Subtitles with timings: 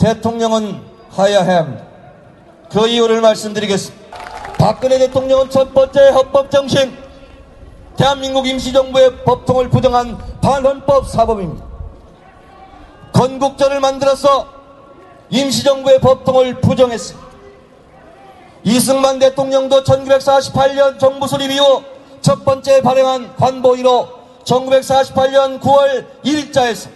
[0.00, 0.80] 대통령은
[1.10, 1.84] 하야해야 합니다.
[2.70, 4.08] 그 이유를 말씀드리겠습니다.
[4.58, 6.96] 박근혜 대통령은 첫 번째 헌법 정신,
[7.96, 11.64] 대한민국 임시정부의 법통을 부정한 반헌법 사범입니다.
[13.12, 14.46] 건국전을 만들어서
[15.28, 17.28] 임시정부의 법통을 부정했습니다.
[18.64, 21.82] 이승만 대통령도 1948년 정부 수립 이후
[22.20, 24.08] 첫 번째 발행한 관보위로
[24.44, 26.88] 1948년 9월 1일자에서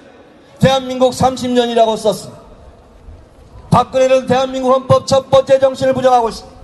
[0.59, 2.44] 대한민국 30년이라고 썼습니다.
[3.75, 6.61] 박근혜는 대한민국 헌법 첫 번째 정신을 부정하고 있습니다.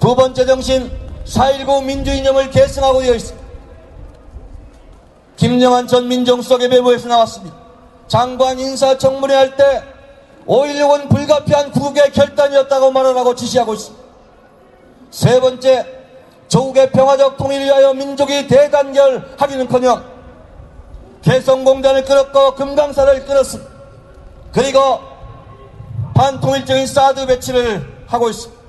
[0.00, 0.90] 두 번째 정신
[1.24, 3.48] 4.19 민주이념을 계승하고 되어 있습니다.
[5.36, 7.56] 김영한 전 민정수석의 메모에서 나왔습니다.
[8.08, 9.84] 장관 인사청문회 할 때
[10.48, 14.04] 5.16은 불가피한 구국의 결단이었다고 말하라고 지시하고 있습니다.
[15.12, 15.86] 세 번째,
[16.48, 20.04] 조국의 평화적 통일을 위하여 민족이 대단결하기는커녕
[21.22, 23.70] 개성공단을 끌었고 금강사를 끌었습니다.
[24.52, 25.09] 그리고
[26.14, 28.60] 반통일적인 사드 배치를 하고 있습니다.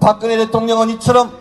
[0.00, 1.32] 박근혜 대통령은 이처럼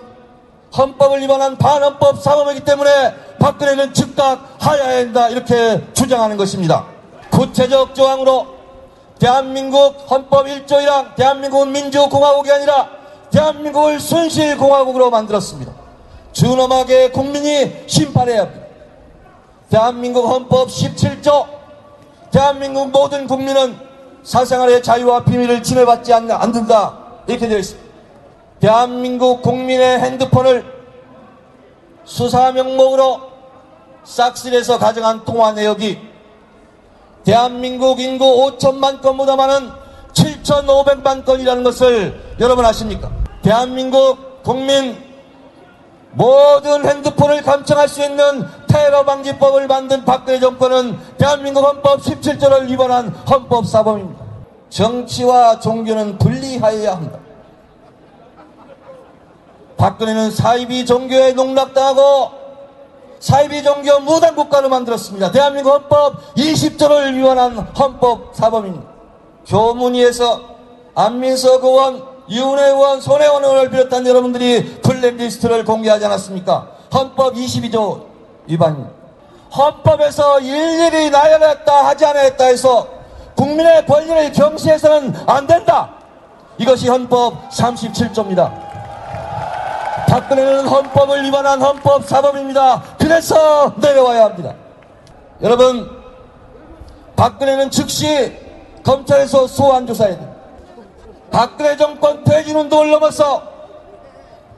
[0.76, 6.86] 헌법을 위반한 반헌법 사범이기 때문에 박근혜는 즉각 하야해야 한다 이렇게 주장하는 것입니다.
[7.30, 8.48] 구체적 조항으로
[9.20, 12.90] 대한민국 헌법 1조 1항 대한민국은 민주공화국이 아니라
[13.32, 15.72] 대한민국을 순실공화국으로 만들었습니다.
[16.32, 18.66] 준엄하게 국민이 심판해야 합니다.
[19.70, 21.48] 대한민국 헌법 17조
[22.32, 23.78] 대한민국 모든 국민은
[24.24, 27.94] 사생활의 자유와 비밀을 침해받지 않는다 이렇게 되어 있습니다.
[28.60, 30.66] 대한민국 국민의 핸드폰을
[32.06, 33.22] 수사 명목으로
[34.04, 36.00] 싹쓸이해서 가져간 통화 내역이
[37.26, 39.70] 대한민국 인구 5천만 건보다 많은
[40.14, 43.12] 7,500만 건이라는 것을 여러분 아십니까?
[43.42, 45.02] 대한민국 국민
[46.12, 53.68] 모든 핸드폰을 감청할 수 있는 테러 방지법을 만든 박근혜 정권은 대한민국 헌법 17조를 위반한 헌법
[53.68, 54.26] 사범입니다.
[54.70, 57.20] 정치와 종교는 분리하여야 한다.
[59.78, 62.32] 박근혜는 사이비 종교에 농락당하고
[63.20, 65.32] 사이비 종교 무당 국가를 만들었습니다.
[65.32, 68.86] 대한민국 헌법 20조를 위반한 헌법 사범입니다.
[69.46, 70.42] 교문위에서
[70.96, 76.70] 안민석 의원, 유은혜 의원, 손혜원 의원을 비롯한 여러분들이 블랙리스트를 공개하지 않았습니까?
[76.92, 78.13] 헌법 22조
[78.48, 78.92] 위반입니다.
[79.56, 82.88] 헌법에서 일일이 나열했다 하지 않았다 해서
[83.36, 85.90] 국민의 권리를 경시해서는 안 된다.
[86.58, 88.52] 이것이 헌법 37조입니다.
[90.08, 92.84] 박근혜는 헌법을 위반한 헌법 사범입니다.
[93.00, 94.54] 그래서 내려와야 합니다.
[95.42, 95.90] 여러분,
[97.16, 98.38] 박근혜는 즉시
[98.84, 100.34] 검찰에서 소환 조사해야 됩니다.
[101.32, 103.42] 박근혜 정권 퇴진 운동을 넘어서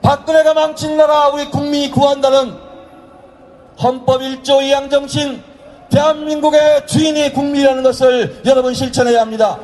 [0.02, 2.65] 박근혜가 망친 나라 우리 국민이 구한다는
[3.82, 5.42] 헌법 1조 2항 정신
[5.92, 9.60] 대한민국의 주인이 국민이라는 것을 여러분 실천해야 합니다.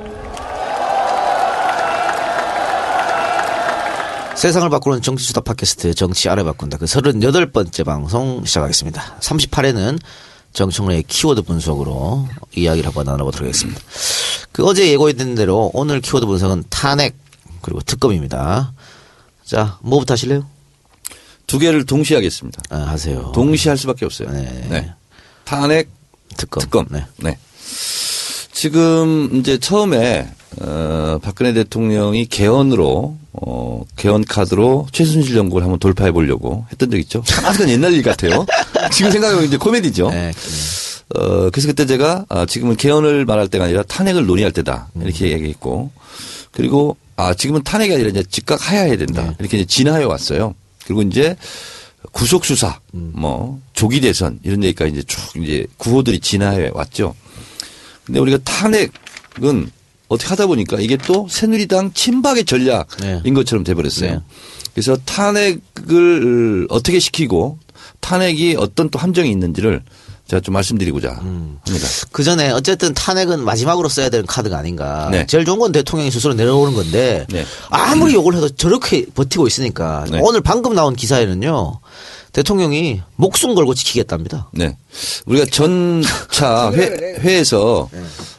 [4.35, 6.77] 세상을 바꾸는 정치수다 팟캐스트 정치 알아 바꾼다.
[6.77, 9.17] 그 38번째 방송 시작하겠습니다.
[9.19, 9.99] 38회는
[10.53, 13.79] 정청래의 키워드 분석으로 이야기를 한번 나눠보도록 하겠습니다.
[14.51, 17.15] 그 어제 예고했던 대로 오늘 키워드 분석은 탄핵
[17.61, 18.73] 그리고 특검입니다.
[19.45, 20.45] 자, 뭐부터 하실래요?
[21.51, 22.61] 두 개를 동시에 하겠습니다.
[22.69, 23.29] 아, 하세요.
[23.35, 24.31] 동시에 할 수밖에 없어요.
[24.31, 24.93] 네.
[25.43, 25.89] 탄핵,
[26.37, 26.61] 특검.
[26.61, 26.85] 특검.
[26.89, 27.05] 네.
[27.17, 27.37] 네.
[28.53, 30.29] 지금 이제 처음에
[30.61, 37.21] 어, 박근혜 대통령이 개헌으로 어, 개헌 카드로 최순실 정국을 한번 돌파해 보려고 했던 적 있죠.
[37.43, 38.45] 아직은 옛날 일 같아요.
[38.93, 40.09] 지금 생각해보면 이제 코미디죠.
[40.09, 40.31] 네.
[41.15, 44.87] 어, 그래서 그때 제가 아, 지금은 개헌을 말할 때가 아니라 탄핵을 논의할 때다.
[45.01, 45.31] 이렇게 음.
[45.31, 45.91] 얘기했고
[46.51, 49.23] 그리고 아, 지금은 탄핵이 아니라 이제 즉각 하야해야 된다.
[49.23, 49.35] 네.
[49.39, 50.55] 이렇게 이제 진화해 왔어요.
[50.85, 51.35] 그리고 이제
[52.11, 53.11] 구속 수사, 음.
[53.15, 57.15] 뭐 조기 대선 이런 얘기까지 이제 쭉 이제 구호들이 진화해 왔죠.
[58.05, 59.71] 근데 우리가 탄핵은
[60.07, 63.31] 어떻게 하다 보니까 이게 또 새누리당 친박의 전략인 네.
[63.31, 64.11] 것처럼 돼버렸어요.
[64.11, 64.19] 네.
[64.73, 67.59] 그래서 탄핵을 어떻게 시키고
[67.99, 69.83] 탄핵이 어떤 또 함정이 있는지를
[70.31, 71.59] 제가 좀 말씀드리고자 음.
[71.65, 71.87] 합니다.
[72.13, 75.09] 그 전에 어쨌든 탄핵은 마지막으로 써야 되는 카드가 아닌가.
[75.11, 75.25] 네.
[75.27, 77.45] 제일 좋은 건 대통령이 스스로 내려오는 건데 네.
[77.69, 80.19] 아무리 욕을 해도 저렇게 버티고 있으니까 네.
[80.21, 81.81] 오늘 방금 나온 기사에는요
[82.31, 84.49] 대통령이 목숨 걸고 지키겠답니다.
[84.53, 84.77] 네.
[85.25, 87.89] 우리가 전차 회, 회에서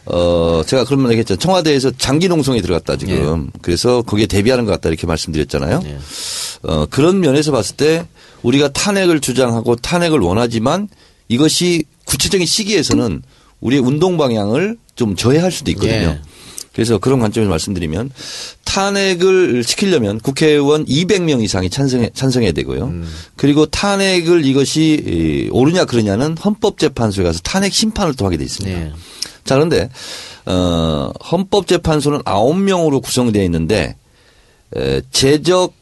[0.06, 1.36] 어 제가 그런 말 얘기했죠.
[1.36, 3.50] 청와대에서 장기 농성에 들어갔다 지금.
[3.60, 5.80] 그래서 거기에 대비하는 것 같다 이렇게 말씀드렸잖아요.
[5.80, 5.98] 네.
[6.62, 8.06] 어 그런 면에서 봤을 때
[8.42, 10.88] 우리가 탄핵을 주장하고 탄핵을 원하지만
[11.28, 13.22] 이것이 구체적인 시기에서는
[13.60, 15.92] 우리의 운동 방향을 좀 저해할 수도 있거든요.
[15.92, 16.20] 예.
[16.72, 18.10] 그래서 그런 관점에서 말씀드리면
[18.64, 22.84] 탄핵을 시키려면 국회의원 200명 이상이 찬성해, 찬성해야 되고요.
[22.84, 23.08] 음.
[23.36, 28.78] 그리고 탄핵을 이것이 이, 옳으냐 그러냐는 헌법재판소에 가서 탄핵 심판을 또 하게 돼 있습니다.
[28.78, 28.92] 네.
[29.44, 29.90] 자 그런데
[30.46, 33.96] 어, 헌법재판소는 9명으로 구성되어 있는데
[34.74, 35.74] 에, 재적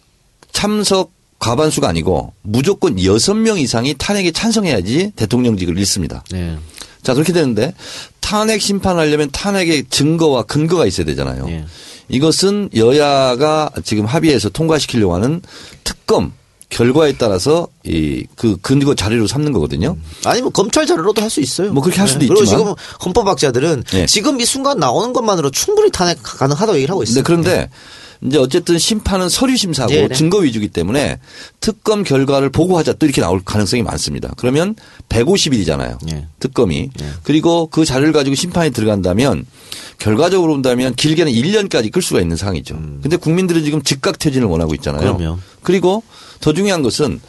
[0.51, 6.23] 참석 과반수가 아니고 무조건 6명 이상이 탄핵에 찬성해야지 대통령직을 잃습니다.
[6.31, 6.57] 네.
[7.03, 7.75] 자, 그렇게 되는데
[8.21, 11.47] 탄핵 심판하려면 탄핵의 증거와 근거가 있어야 되잖아요.
[11.49, 11.65] 예.
[12.09, 15.41] 이것은 여야가 지금 합의해서 통과시키려고 하는
[15.83, 16.33] 특검
[16.69, 19.97] 결과에 따라서 이 그 근거 자료로 삼는 거거든요.
[20.25, 21.73] 아니 뭐 검찰 자료로도 할 수 있어요.
[21.73, 22.61] 뭐 그렇게 할 수도 그리고 있지만.
[22.61, 24.07] 지금 헌법학자들은 예.
[24.07, 27.17] 지금 이 순간 나오는 것만으로 충분히 탄핵 가능하다고 얘기를 하고 있어요.
[27.17, 27.71] 네, 그런데
[28.23, 30.15] 이제 어쨌든 심판은 서류 심사고 네, 네.
[30.15, 31.19] 증거 위주기 때문에
[31.61, 34.33] 특검 결과를 보고하자 또 이렇게 나올 가능성이 많습니다.
[34.37, 34.75] 그러면
[35.09, 36.13] 150일이잖아요.
[36.13, 36.27] 예.
[36.39, 36.91] 특검이.
[37.23, 39.47] 그리고 그 자료를 가지고 심판이 들어간다면
[39.99, 42.75] 결과적으로 본다면 길게는 1년까지 끌 수가 있는 상황이죠.
[43.03, 45.13] 근데 국민들은 지금 즉각 퇴진을 원하고 있잖아요.
[45.13, 45.17] 음.
[45.17, 45.39] 그럼요.
[45.63, 46.03] 그리고
[46.41, 47.21] 더 중요한 것은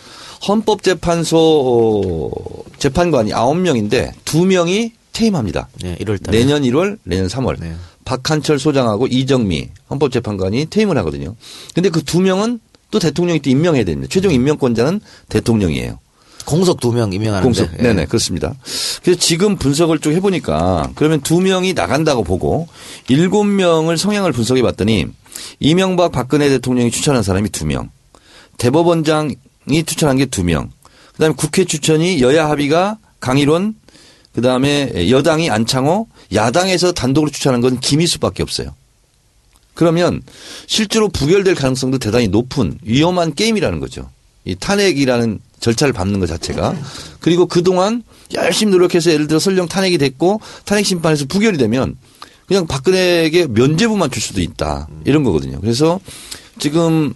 [0.47, 2.31] 헌법재판소
[2.79, 5.69] 재판관이 9명인데 2명이 퇴임합니다.
[5.81, 6.39] 네, 1월 달에.
[6.39, 7.59] 내년 1월, 내년 3월.
[7.59, 7.73] 네.
[8.05, 11.35] 박한철 소장하고 이정미 헌법재판관이 퇴임을 하거든요.
[11.73, 12.59] 근데 그 두 명은
[12.91, 14.09] 또 대통령이 또 임명해야 됩니다.
[14.11, 14.99] 최종 임명권자는
[15.29, 15.99] 대통령이에요.
[16.45, 17.43] 공석 두 명 임명하는데.
[17.45, 17.79] 공석.
[17.79, 17.83] 예.
[17.83, 18.53] 네네, 그렇습니다.
[19.03, 22.67] 그래서 지금 분석을 쭉 해보니까 그러면 두 명이 나간다고 보고
[23.07, 25.05] 일곱 명을 성향을 분석해 봤더니
[25.59, 27.89] 이명박 박근혜 대통령이 추천한 사람이 두 명.
[28.57, 29.35] 대법원장이
[29.85, 30.69] 추천한 게 두 명.
[31.13, 33.75] 그 다음에 국회 추천이 여야 합의가 강일원
[34.33, 38.73] 그 다음에 여당이 안창호 야당에서 단독으로 추천한 건 김희수밖에 없어요.
[39.73, 40.21] 그러면
[40.67, 44.09] 실제로 부결될 가능성도 대단히 높은 위험한 게임이라는 거죠.
[44.45, 46.75] 이 탄핵이라는 절차를 밟는 것 자체가.
[47.19, 51.95] 그리고 그동안 열심히 노력해서 예를 들어 설령 탄핵이 됐고 탄핵 심판에서 부결이 되면
[52.47, 54.87] 그냥 박근혜에게 면죄부만 줄 수도 있다.
[55.05, 55.59] 이런 거거든요.
[55.61, 55.99] 그래서
[56.59, 57.13] 지금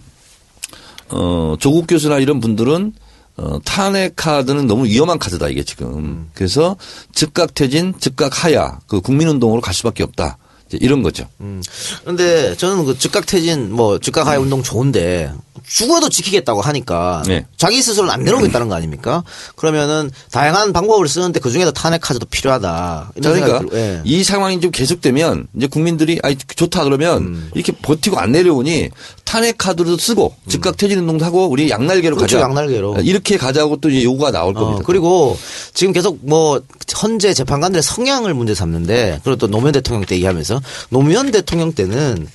[1.08, 2.92] 어 조국 교수나 이런 분들은
[3.36, 6.28] 어 탄핵 카드는 너무 위험한 카드다 이게 지금.
[6.34, 6.76] 그래서
[7.12, 10.38] 즉각 퇴진, 즉각 하야 그 국민운동으로 갈 수밖에 없다.
[10.72, 11.28] 이런 거죠.
[11.40, 11.62] 음.
[12.04, 15.32] 근데 저는 그 즉각 퇴진 뭐 즉각 하야 운동 좋은데
[15.64, 17.46] 죽어도 지키겠다고 하니까 네.
[17.56, 19.22] 자기 스스로는 안 내려오겠다는 거 아닙니까?
[19.54, 23.12] 그러면은 다양한 방법을 쓰는데 그 중에서 탄핵 카드도 필요하다.
[23.14, 24.00] 그러니까 들고, 예.
[24.04, 27.50] 이 상황이 좀 계속되면 이제 국민들이 아 좋다 그러면 음.
[27.54, 28.90] 이렇게 버티고 안 내려오니
[29.26, 32.18] 탄핵 카드도 쓰고 즉각 퇴진 운동도 하고 우리 양날개로 음.
[32.18, 32.48] 그렇죠, 가자.
[32.48, 32.98] 양날개로.
[33.02, 34.80] 이렇게 가자고 또 이제 요구가 나올 겁니다.
[34.80, 35.36] 어, 그리고
[35.74, 36.62] 지금 계속 뭐
[37.02, 42.28] 헌재 재판관들의 성향을 문제 삼는데 그리고 또 노무현 대통령 때 얘기하면서 노무현 대통령 때는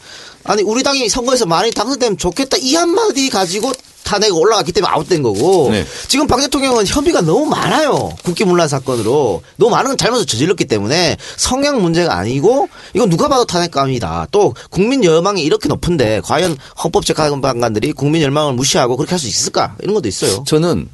[0.43, 3.71] 아니 우리 당이 선거에서 많이 당선되면 좋겠다 이 한마디 가지고
[4.03, 5.85] 탄핵 올라갔기 때문에 아웃된 거고 네.
[6.09, 12.17] 지금 박 대통령은 혐의가 너무 많아요 국기문란 사건으로 너무 많은 잘못을 저질렀기 때문에 성향 문제가
[12.17, 18.97] 아니고 이건 누가 봐도 탄핵감이다 또 국민 열망이 이렇게 높은데 과연 헌법재판관들이 국민 열망을 무시하고
[18.97, 20.43] 그렇게 할 수 있을까 이런 것도 있어요.
[20.45, 20.89] 저는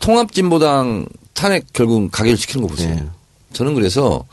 [0.00, 2.94] 통합진보당 탄핵 결국 가결 시키는 거 보세요.
[2.94, 3.06] 네.
[3.52, 4.24] 저는 그래서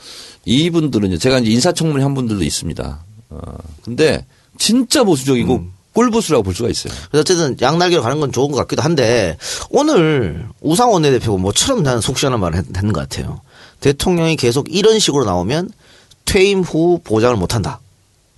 [0.45, 2.99] 이분들은 제가 이제 인사청문회 한 분들도 있습니다.
[3.29, 3.39] 어,
[3.83, 4.25] 근데
[4.59, 5.73] 진짜 보수적이고 음.
[5.93, 6.93] 꼴보수라고 볼 수가 있어요.
[7.09, 9.37] 그래서 어쨌든 양날개로 가는 건 좋은 것 같기도 한데
[9.71, 13.41] 오늘 우상원 원내대표가 뭐처럼 나는 속 시원한 말을 했- 했는 것 같아요.
[13.79, 15.71] 대통령이 계속 이런 식으로 나오면
[16.25, 17.79] 퇴임 후 보장을 못 한다.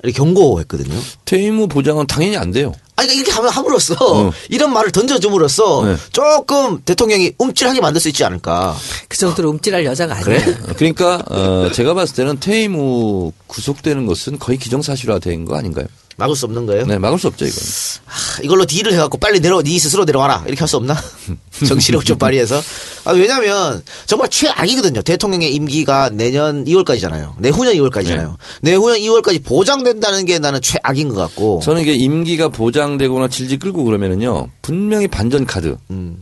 [0.03, 0.97] 이렇게 경고했거든요.
[1.25, 2.71] 퇴임 후 보장은 당연히 안 돼요.
[2.95, 4.31] 아니 그러니까 이렇게 하면 함으로써 어.
[4.49, 5.95] 이런 말을 던져줌으로써 네.
[6.13, 8.77] 조금 대통령이 움찔하게 만들 수 있지 않을까.
[9.09, 10.39] 그 정도로 움찔할 여자가 아니에요.
[10.45, 10.57] 그래?
[10.77, 15.87] 그러니까 어, 제가 봤을 때는 퇴임 후 구속되는 것은 거의 기정사실화된 거 아닌가요?
[16.19, 16.85] 막을 수 없는 거예요.
[16.85, 17.57] 네, 막을 수 없죠, 이건.
[18.05, 20.43] 하, 이걸로 딜을 해갖고 빨리 내려, 네 스스로 내려와라.
[20.45, 20.95] 이렇게 할 수 없나?
[21.67, 22.61] 정치력 좀 발휘해서.
[23.05, 25.01] 아, 왜냐면 정말 최악이거든요.
[25.01, 27.33] 대통령의 임기가 내년 2월까지잖아요.
[27.39, 28.35] 내후년 2월까지잖아요.
[28.61, 31.61] 내후년 2월까지 보장된다는 게 나는 최악인 것 같고.
[31.63, 35.75] 저는 이게 임기가 보장되거나 질질 끌고 그러면은요, 분명히 반전 카드,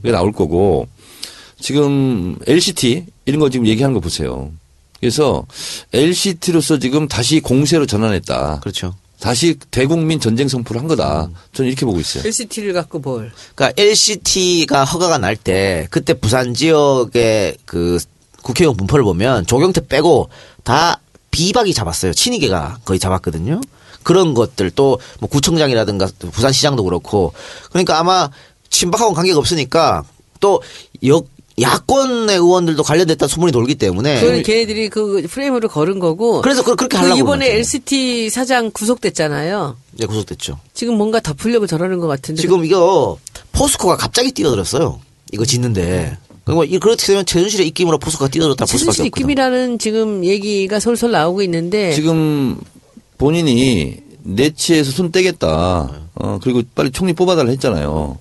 [0.04, 0.88] 가 나올 거고,
[1.60, 4.52] 지금 LCT, 이런 거 지금 얘기하는 거 보세요.
[5.00, 5.46] 그래서
[5.94, 8.60] LCT로서 지금 다시 공세로 전환했다.
[8.62, 8.96] 그렇죠.
[9.20, 11.30] 다시 대국민 전쟁 선포를 한 거다.
[11.54, 12.24] 저는 이렇게 보고 있어요.
[12.26, 13.32] LCT를 갖고 뭘.
[13.56, 18.00] 그러니까 LCT가 허가가 날 때 그때 부산 지역의 그
[18.44, 20.30] 국회의원 분포를 보면 조경태 빼고
[20.64, 21.00] 다
[21.32, 22.14] 비박이 잡았어요.
[22.14, 23.60] 친이계가 거의 잡았거든요.
[24.04, 27.34] 그런 것들 또 뭐 구청장이라든가 또 부산시장도 그렇고
[27.72, 28.30] 그러니까 아마
[28.70, 30.04] 친박하고는 관계가 없으니까
[30.40, 30.62] 또
[31.04, 31.28] 역,
[31.60, 36.42] 야권의 의원들도 관련됐다는 소문이 돌기 때문에 그건 걔네들이 그 프레임으로 걸은 거고.
[36.42, 37.78] 그래서 그- 그렇게 그 하려고 이번에 그러는 거죠.
[37.78, 39.76] LCT 사장 구속됐잖아요.
[39.94, 40.60] 네, 구속됐죠.
[40.74, 42.42] 지금 뭔가 덮으려고 저러는 것 같은데.
[42.42, 43.18] 지금 이거
[43.54, 45.00] 포스코가 갑자기 뛰어들었어요.
[45.34, 46.18] 이거 짓는데.
[46.46, 49.06] 그리고 이- 그렇게 되면 최순실의 입김으로 포스코가 뛰어들었다 볼 수밖에 최순실.
[49.08, 51.92] 입김이라는 지금 얘기가 솔솔 나오고 있는데.
[51.94, 52.58] 지금
[53.18, 55.90] 본인이 내치에서 손 떼겠다.
[56.16, 58.18] 어, 그리고 빨리 총리 뽑아달라 했잖아요.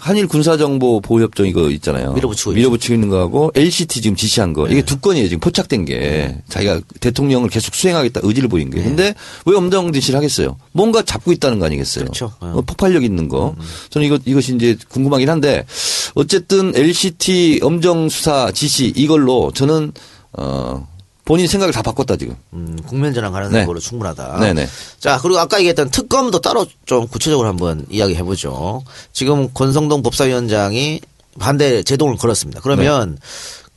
[0.00, 2.14] 한일 군사정보 보호협정 이거 있잖아요.
[2.14, 4.66] 밀어붙이고 밀어붙이고 있는 거하고 LCT 지금 지시한 거.
[4.66, 4.72] 네.
[4.72, 5.28] 이게 두 건이에요.
[5.28, 6.36] 지금 포착된 게.
[6.48, 8.82] 자기가 대통령을 계속 수행하겠다 의지를 보인 게.
[8.82, 9.14] 근데
[9.44, 10.56] 왜 엄정 지시를 하겠어요?
[10.72, 12.04] 뭔가 잡고 있다는 거 아니겠어요?
[12.04, 12.10] 네.
[12.10, 12.32] 그렇죠.
[12.42, 12.48] 네.
[12.48, 13.54] 어, 폭발력 있는 거.
[13.90, 15.66] 저는 이거, 이것이 이제 궁금하긴 한데
[16.14, 19.92] 어쨌든 LCT 엄정 수사 지시 이걸로 저는
[20.32, 20.86] 어,
[21.30, 22.34] 본인 생각을 다 바꿨다 지금.
[22.54, 23.64] 음, 국면 전환 가능성이 네.
[23.64, 24.40] 걸로 충분하다.
[24.40, 24.66] 네네.
[24.98, 28.82] 자, 그리고 아까 얘기했던 특검도 따로 좀 구체적으로 한번 이야기 해 보죠.
[29.12, 31.00] 지금 권성동 법사위원장이
[31.38, 32.60] 반대 제동을 걸었습니다.
[32.62, 33.20] 그러면 네.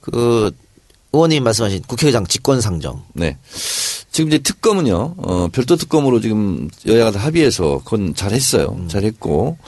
[0.02, 0.50] 그
[1.12, 3.04] 의원님 말씀하신 국회의장 직권상정.
[3.14, 3.38] 네.
[4.12, 8.76] 지금 이제 특검은요, 어, 별도 특검으로 지금 여야가 다 합의해서 그건 잘 했어요.
[8.80, 8.88] 음.
[8.88, 9.60] 잘 했고.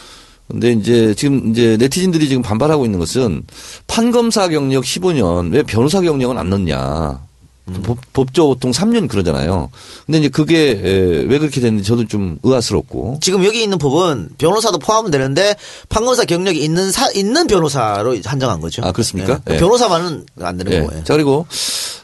[0.47, 3.43] 근데 이제 지금 이제 네티즌들이 지금 반발하고 있는 것은
[3.85, 7.24] 판검사 경력 15년 왜 변호사 경력은 안 넣냐.
[7.67, 7.81] 음.
[7.81, 9.69] 법, 법조 보통 3년 그러잖아요.
[10.05, 13.19] 근데 이제 그게 에, 왜 그렇게 됐는지 저도 좀 의아스럽고.
[13.21, 15.55] 지금 여기 있는 법은 변호사도 포함은 되는데
[15.89, 18.83] 판검사 경력이 있는 사, 있는 변호사로 한정한 거죠.
[18.83, 19.39] 아, 그렇습니까?
[19.45, 19.55] 네.
[19.55, 19.57] 예.
[19.57, 20.81] 변호사만은 안 되는 예.
[20.81, 21.03] 거예요.
[21.03, 21.47] 자 그리고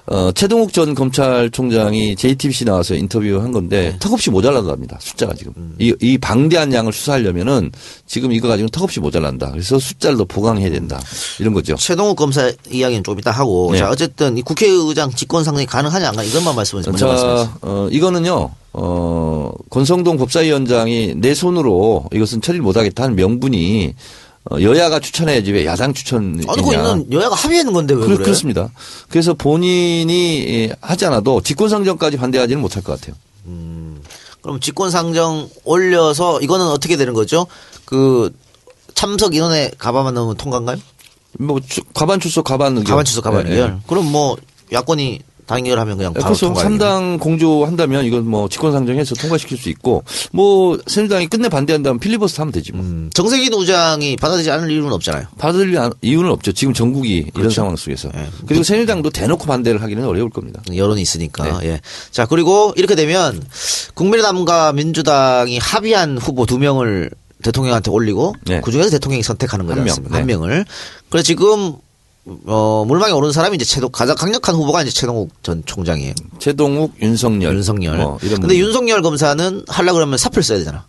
[0.08, 4.98] 어, 최동욱 전 검찰총장이 JTBC 나와서 인터뷰한 건데 턱없이 모자란답니다.
[5.00, 7.72] 숫자가 지금 이, 이 방대한 양을 수사하려면은
[8.08, 9.52] 지금 이거 가지고 턱없이 모자란다.
[9.52, 11.00] 그래서 숫자를 더 보강해야 된다.
[11.40, 11.76] 이런 거죠.
[11.76, 13.78] 최동욱 검사 이야기는 좀 이따 하고 네.
[13.78, 16.96] 자 어쨌든 이 국회의장 직권 상 정이 가능하냐 안 가냐 이것만 말씀하세요.
[16.96, 23.94] 자, 어, 이거는요, 어, 권성동 법사위원장이 내 손으로 이것은 처리를 못하겠다는 명분이
[24.50, 26.52] 어, 여야가 추천해야지 왜 야당 추천이냐.
[26.52, 28.18] 아니 그 있는 여야가 합의하는 건데 왜 그래?
[28.18, 28.70] 그렇습니다.
[29.10, 33.16] 그래서 본인이 예, 하지 않아도 직권상정까지 반대하지는 못할 것 같아요.
[34.42, 37.46] 그럼 직권상정 올려서 이거는 어떻게 되는 거죠?
[37.86, 38.34] 그
[38.96, 40.78] 참석 인원에 가반만 넣으면 통과인가요?
[41.40, 42.86] 뭐 주- 과반 출석 과반 의견.
[42.86, 43.58] 가반 추석 가반 예.
[43.60, 43.74] 예.
[43.88, 44.38] 그럼 뭐
[44.72, 45.20] 야권이
[45.56, 46.64] 단결하면 그냥 바로 통과.
[46.64, 52.72] 3당 공조한다면 이건 뭐 직권상정해서 통과시킬 수 있고 뭐 새누리당이 끝내 반대한다면 필리버스터 하면 되지
[52.72, 52.84] 뭐.
[52.84, 55.28] 음, 정세균 의장이 받아들이지 않을 이유는 없잖아요.
[55.78, 56.52] 안- 이유는 없죠.
[56.52, 57.50] 지금 전국이 이런 그렇죠.
[57.56, 58.10] 상황 속에서.
[58.16, 58.28] 예.
[58.48, 60.62] 그리고 새누리당도 대놓고 반대를 하기는 어려울 겁니다.
[60.76, 61.60] 여론이 있으니까.
[61.60, 61.68] 네.
[61.68, 61.82] 예.
[62.12, 63.42] 자, 그리고 이렇게 되면
[63.94, 67.12] 국민의당과 민주당이 합의한 후보 두 명을
[67.44, 68.62] 대통령한테 올리고 네.
[68.64, 70.14] 그 중에서 대통령이 선택하는 거지 한 명, 않습니까?
[70.14, 70.20] 네.
[70.20, 70.66] 한 명을.
[71.10, 71.74] 그래서 지금
[72.46, 76.14] 어, 물망에 오른 사람이 이제 최동 가장 강력한 후보가 이제 최동욱 전 총장이에요.
[76.40, 77.56] 최동욱, 윤석열.
[77.56, 77.98] 윤석열.
[77.98, 78.58] 뭐 이런 근데 분들.
[78.58, 80.86] 윤석열 검사는 하려 그러면 사표를 써야 되잖아.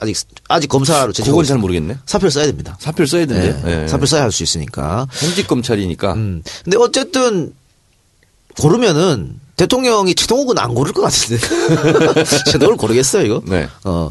[0.00, 0.16] 아직
[0.48, 1.58] 아직 검사로 제출하고 그건 잘.
[1.58, 1.96] 모르겠네.
[2.04, 2.76] 사표를 써야 됩니다.
[2.80, 3.26] 사표를 써야 예.
[3.26, 3.82] 되는데.
[3.84, 3.88] 예.
[3.88, 5.06] 사표 써야 할 수 있으니까.
[5.12, 6.12] 현직 검찰이니까.
[6.14, 6.42] 음.
[6.64, 7.54] 근데 어쨌든
[8.60, 11.38] 고르면은 대통령이 최동욱은 안 고를 것 같은데.
[12.50, 13.42] 최동욱을 고르겠어요, 이거?
[13.46, 13.68] 네.
[13.84, 14.10] 어.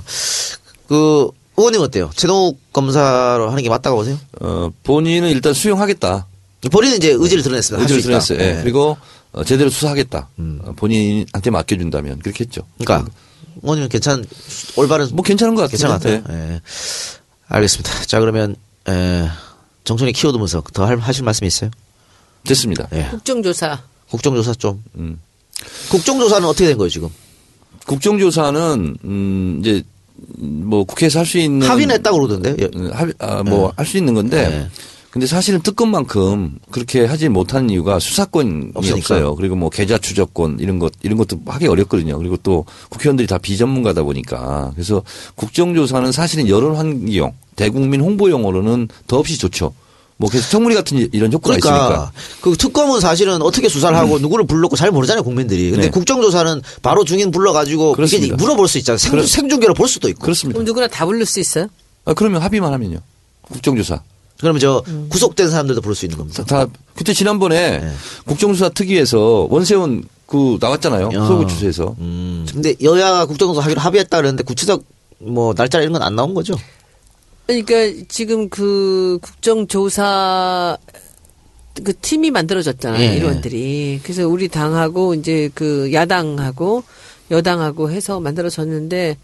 [0.88, 1.28] 그,
[1.58, 2.10] 의원님 어때요?
[2.16, 4.18] 최동욱 검사로 하는 게 맞다고 보세요?
[4.42, 6.28] 어, 본인은 일단 수용하겠다.
[6.72, 7.82] 본인은 이제 의지를 드러냈습니다.
[7.82, 8.20] 할수 의지를.
[8.20, 8.40] 드러냈어요.
[8.40, 8.54] 예.
[8.56, 8.62] 네.
[8.64, 8.98] 그리고
[9.32, 10.30] 어, 제대로 수사하겠다.
[10.38, 12.62] 어, 본인한테 맡겨준다면 그렇게 했죠.
[12.78, 13.10] 그러니까
[13.62, 14.24] 의원님은 괜찮,
[14.76, 15.08] 올바른.
[15.14, 16.18] 뭐 괜찮은 것 괜찮은 같은데.
[16.22, 16.54] 것 같아요.
[16.54, 16.62] 예.
[17.48, 18.04] 알겠습니다.
[18.06, 18.56] 자, 그러면,
[18.88, 19.28] 에,
[19.84, 21.70] 정청의 키워드 분석 더 할- 하실 말씀 이 있어요?
[22.44, 22.50] 네.
[22.50, 22.88] 됐습니다.
[22.94, 23.08] 예.
[23.12, 23.82] 국정조사.
[24.10, 24.84] 국정조사 좀.
[24.96, 25.20] 음.
[25.90, 27.10] 국정조사는 어떻게 된 거예요, 지금?
[27.86, 29.84] 국정조사는 음, 이제
[30.38, 32.56] 뭐 국회에서 할 수 있는 합의는 했다고 그러던데.
[32.64, 32.70] 예.
[32.76, 34.70] 음, 합의 아, 뭐 할 수 있는 건데 네.
[35.14, 38.98] 근데 사실은 특검만큼 그렇게 하지 못하는 이유가 수사권이 없으니까.
[38.98, 39.36] 없어요.
[39.36, 42.18] 그리고 뭐 계좌 추적권 이런 것 이런 것도 하기 어렵거든요.
[42.18, 45.04] 그리고 또 국회의원들이 다 비전문가다 보니까 그래서
[45.36, 49.76] 국정조사는 사실은 여론 환기용 대국민 홍보용으로는 더없이 좋죠.
[50.18, 52.12] 뭐 그래서 청문회 같은 이런 효과가 그러니까 있으니까.
[52.42, 55.70] 그 특검은 사실은 어떻게 수사를 하고 누구를 불렀고 잘 모르잖아요 국민들이.
[55.70, 55.92] 근데 네.
[55.92, 58.36] 국정조사는 바로 증인 불러가지고 그렇습니다.
[58.38, 58.98] 물어볼 수 있잖아요.
[58.98, 60.22] 생, 그렇- 생중계로 볼 수도 있고.
[60.22, 60.56] 그렇습니다.
[60.58, 61.68] 그럼 누구나 다 부를 수 있어요?
[62.06, 62.98] 아, 그러면 합의만 하면요.
[63.44, 64.02] 국정조사.
[64.44, 66.44] 그러면 저 구속된 사람들도 볼 수 있는 겁니다.
[66.44, 67.92] 다 그때 지난번에 네.
[68.26, 71.10] 국정조사 특위에서 원세훈 그 나왔잖아요.
[71.14, 71.26] 야.
[71.26, 71.96] 서울구치소에서.
[72.00, 72.46] 음.
[72.52, 74.84] 근데 여야가 국정조사 하기로 합의했다 그랬는데 구체적
[75.20, 76.56] 뭐 날짜 이런 건 안 나온 거죠.
[77.46, 80.78] 그러니까 지금 그 국정조사
[81.84, 83.02] 그 팀이 만들어졌잖아요.
[83.02, 83.16] 예.
[83.18, 84.00] 일원들이.
[84.04, 86.84] 그래서 우리 당하고 이제 그 야당하고
[87.32, 89.18] 여당하고 해서 만들어졌는데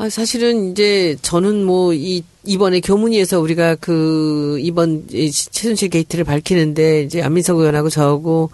[0.00, 7.02] 아, 사실은 이제 저는 뭐 이 이번에 교문위에서 우리가 그 이번 이 최순실 게이트를 밝히는데
[7.02, 8.50] 이제 안민석 의원하고 저하고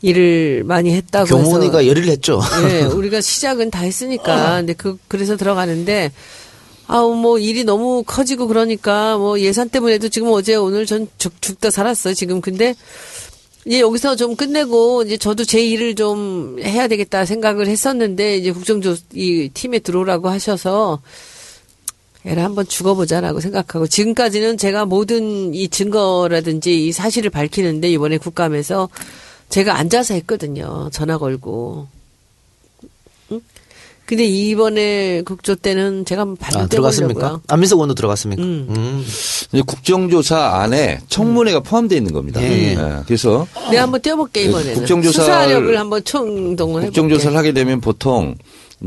[0.00, 2.40] 일을 많이 했다고 교문위가 열의를 했죠.
[2.66, 4.56] 네, 우리가 시작은 다 했으니까.
[4.56, 6.10] 근데 그, 그래서 들어가는데,
[6.86, 11.70] 아우, 뭐, 일이 너무 커지고 그러니까, 뭐, 예산 때문에도 지금 어제 오늘 전 죽, 죽다
[11.70, 12.40] 살았어요, 지금.
[12.40, 12.74] 근데,
[13.66, 18.96] 이제 여기서 좀 끝내고, 이제 저도 제 일을 좀 해야 되겠다 생각을 했었는데, 이제 국정조,
[19.12, 21.00] 이 팀에 들어오라고 하셔서,
[22.24, 28.88] 애를 한번 죽어보자라고 생각하고, 지금까지는 제가 모든 이 증거라든지 이 사실을 밝히는데, 이번에 국감에서
[29.50, 30.88] 제가 앉아서 했거든요.
[30.92, 31.88] 전화 걸고.
[34.10, 37.38] 근데 이번에 국조 때는 제가 한번 발로 아, 들어갔습니까?
[37.46, 38.42] 안민석 의원도 들어갔습니까?
[38.42, 39.04] 음.
[39.52, 42.42] 이제 국정조사 안에 청문회가 포함되어 있는 겁니다.
[42.42, 42.76] 예, 예.
[43.06, 47.00] 그래서 내가 한번 뛰어볼게 이번에는 그 국정조사를- 수사력을 한번 총동원 해볼게.
[47.00, 48.34] 국정조사를 하게 되면 보통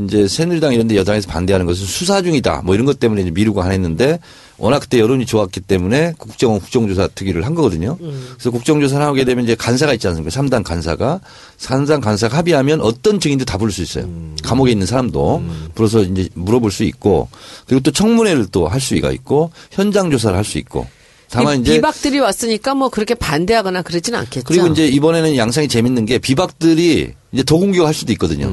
[0.04, 2.60] 이제 새누리당 이런 데 여당에서 반대하는 것은 수사 중이다.
[2.62, 4.18] 뭐 이런 것 때문에 이제 미루고 안 했는데
[4.64, 7.98] 워낙 그때 여론이 좋았기 때문에 국정원 국정조사 특위를 한 거거든요.
[7.98, 10.30] 그래서 국정조사를 하게 되면 이제 간사가 있지 않습니까?
[10.30, 11.20] 삼당 간사가.
[11.58, 14.08] 삼당 간사가 합의하면 어떤 증인도 다 부를 수 있어요.
[14.42, 15.42] 감옥에 있는 사람도.
[15.74, 17.28] 불러서 이제 물어볼 수 있고.
[17.66, 19.50] 그리고 또 청문회를 또 할 수가 있고.
[19.70, 20.86] 현장 조사를 할 수 있고
[21.34, 24.44] 다만 이 이제 비박들이 왔으니까 뭐 그렇게 반대하거나 그러진 않겠죠.
[24.46, 28.46] 그리고 이제 이번에는 양상이 재밌는 게 비박들이 이제 도공격할 수도 있거든요.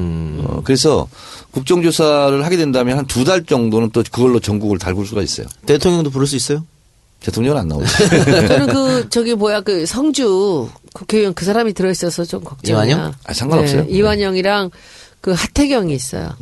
[0.44, 1.08] 어, 그래서
[1.52, 5.46] 국정조사를 하게 된다면 한 두 달 정도는 또 그걸로 전국을 달굴 수가 있어요.
[5.66, 6.64] 대통령도 부를 수 있어요?
[7.20, 7.86] 대통령은 안 나오죠.
[8.48, 12.84] 저는 그 저기 뭐야 그 성주 국회의원 그 사람이 들어있어서 좀 걱정이야.
[12.84, 13.12] 이완영?
[13.24, 13.84] 아, 상관없어요.
[13.84, 14.70] 네, 이완영이랑
[15.20, 16.34] 그 하태경이 있어요.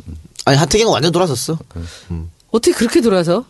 [0.45, 1.59] 아니 하태경 완전 돌아섰어.
[2.49, 3.45] 어떻게 그렇게 돌아서?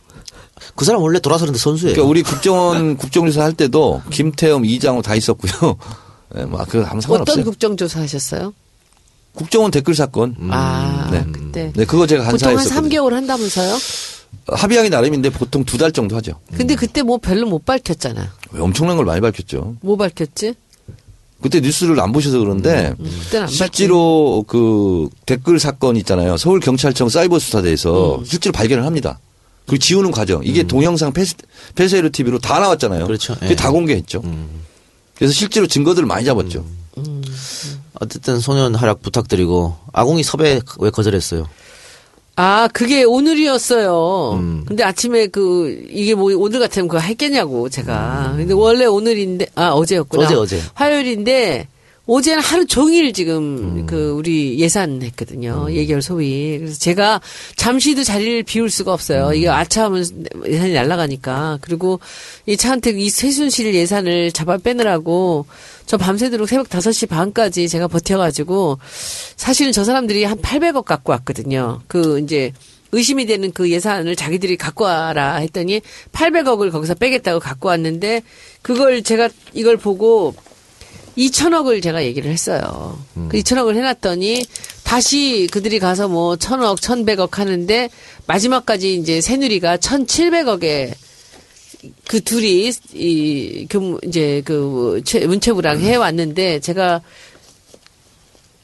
[0.75, 1.93] 그 사람 원래 돌아서는데 선수예요.
[1.95, 5.77] 그러니까 우리 국정원 국정조사 할 때도 김태흠, 이장호 다 있었고요.
[6.37, 7.21] 예, 뭐, 그 아무 상관없어요.
[7.21, 8.53] 어떤 국정조사 하셨어요?
[9.33, 10.35] 국정원 댓글 사건.
[10.49, 11.25] 아 네.
[11.31, 13.01] 그때 네, 그거 제가 보통 한 한사했었거든요.
[13.03, 13.77] 3개월 한다면서요?
[14.47, 16.33] 합의하기 나름인데 보통 두 달 정도 하죠.
[16.55, 18.33] 근데 그때 뭐 별로 못 밝혔잖아.
[18.51, 19.75] 왜 엄청난 걸 많이 밝혔죠.
[19.81, 20.53] 뭐 밝혔지?
[21.41, 26.37] 그때 뉴스를 안 보셔서 그런데 그때는 안 실제로 그 댓글 사건 있잖아요.
[26.37, 28.25] 서울 경찰청 사이버 수사대에서 음.
[28.25, 29.19] 실제로 발견을 합니다.
[29.71, 30.41] 그리고 지우는 과정.
[30.43, 31.33] 이게 동영상 패스,
[31.75, 33.07] 패스헤르 TV로 다 나왔잖아요.
[33.07, 33.35] 그렇죠.
[33.35, 33.55] 그게 예.
[33.55, 34.21] 다 공개했죠.
[35.15, 36.65] 그래서 실제로 증거들을 많이 잡았죠.
[37.93, 41.47] 어쨌든 소년 활약 부탁드리고 아궁이 섭외 왜 거절했어요?
[42.35, 44.63] 아, 그게 오늘이었어요.
[44.67, 48.33] 근데 아침에 그, 이게 뭐 오늘 같으면 그거 했겠냐고, 제가.
[48.35, 50.25] 근데 원래 오늘인데, 아, 어제였구나.
[50.25, 50.61] 어제, 어제.
[50.73, 51.67] 화요일인데,
[52.13, 55.67] 어제는 하루 종일 지금 그 우리 예산 했거든요.
[55.71, 56.57] 예결 소위.
[56.59, 57.21] 그래서 제가
[57.55, 59.31] 잠시도 자리를 비울 수가 없어요.
[59.33, 60.03] 이게 아차하면
[60.45, 61.59] 예산이 날아가니까.
[61.61, 62.01] 그리고
[62.45, 65.45] 이 차한테 이 최순실 예산을 잡아 빼느라고
[65.85, 68.79] 저 밤새도록 새벽 5시 반까지 제가 버텨가지고
[69.37, 71.79] 사실은 저 사람들이 한 800억 갖고 왔거든요.
[71.87, 72.51] 그 이제
[72.91, 75.79] 의심이 되는 그 예산을 자기들이 갖고 와라 했더니
[76.11, 78.21] 800억을 거기서 빼겠다고 갖고 왔는데
[78.61, 80.35] 그걸 제가 이걸 보고
[81.17, 82.97] 2천억을 제가 얘기를 했어요.
[83.29, 84.45] 그 2천억을 해놨더니
[84.83, 87.89] 다시 그들이 가서 뭐 1천억, 1,100억 하는데
[88.27, 90.93] 마지막까지 이제 새누리가 1,700억에
[92.07, 97.01] 그 둘이 이 금, 이제 그 최- 문체부랑 해왔는데 제가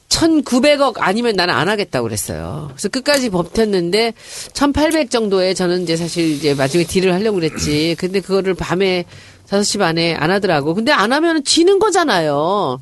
[0.10, 2.68] 1,900억 아니면 나는 안 하겠다고 그랬어요.
[2.72, 4.14] 그래서 끝까지 버텼는데
[4.54, 7.96] 1,800 정도에 저는 이제 사실 이제 나중에 딜을 하려고 그랬지.
[8.00, 9.06] 근데 그거를 밤에
[9.50, 10.74] 5시 반에 안 하더라고.
[10.74, 12.80] 근데 안 하면 지는 거잖아요.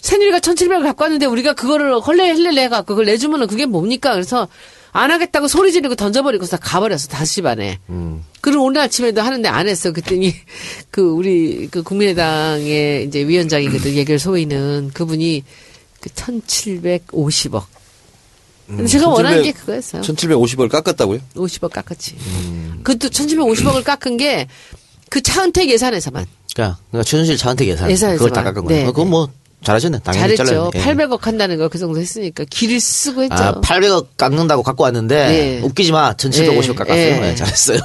[0.00, 4.12] 새누리가 1,700을 갖고 왔는데 우리가 그거를 헐레 헐레 해갖고 그걸 내주면은 그게 뭡니까?
[4.12, 4.48] 그래서
[4.92, 7.08] 안 하겠다고 소리 지르고 던져버리고서 가버렸어.
[7.08, 7.78] 5시 반에.
[8.40, 9.92] 그리고 오늘 아침에도 하는데 안 했어.
[9.92, 10.34] 그랬더니
[10.90, 13.94] 그 우리 그 국민의당의 이제 위원장이거든.
[13.94, 15.44] 예결 소위는 그분이
[16.00, 17.64] 그 1,750억.
[18.66, 20.02] 근데 제가 원하는 게 그거였어요.
[20.02, 21.20] 1750을 깎았다고요?
[21.34, 22.16] 50억 깎았지.
[22.82, 24.46] 그것도 1,750억을 깎은 게
[25.10, 26.26] 그 차은택 예산에서만.
[26.54, 27.90] 그러니까, 그러니까 최순실 저한테 계산.
[27.90, 28.16] 예산에서만.
[28.18, 28.80] 그걸 다 깎은 거예요.
[28.86, 29.28] 네, 그건 뭐
[29.64, 30.00] 잘하셨네.
[30.04, 30.70] 당연히 잘했죠.
[30.74, 30.80] 예.
[30.80, 33.34] 800억 한다는 거 그 정도 했으니까 길을 쓰고 했죠.
[33.34, 35.66] 아, 800억 깎는다고 갖고 왔는데 예.
[35.66, 36.12] 웃기지 마.
[36.14, 36.96] 1750억 예, 깎았어요.
[36.98, 37.20] 예.
[37.20, 37.78] 네, 잘했어요.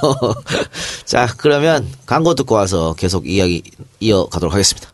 [1.04, 3.62] 자, 그러면 광고 듣고 와서 계속 이야기
[4.00, 4.90] 이어가도록 하겠습니다.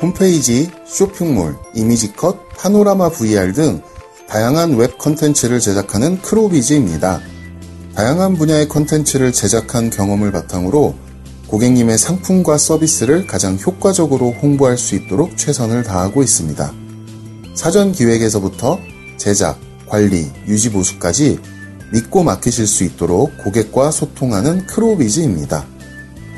[0.00, 3.82] 홈페이지, 쇼핑몰, 이미지컷, 파노라마 VR 등
[4.30, 7.20] 다양한 웹 컨텐츠를 제작하는 크로위즈입니다.
[7.96, 10.94] 다양한 분야의 컨텐츠를 제작한 경험을 바탕으로
[11.48, 16.72] 고객님의 상품과 서비스를 가장 효과적으로 홍보할 수 있도록 최선을 다하고 있습니다.
[17.54, 18.78] 사전 기획에서부터
[19.16, 21.40] 제작, 관리, 유지 보수까지
[21.92, 25.66] 믿고 맡기실 수 있도록 고객과 소통하는 크로비즈입니다.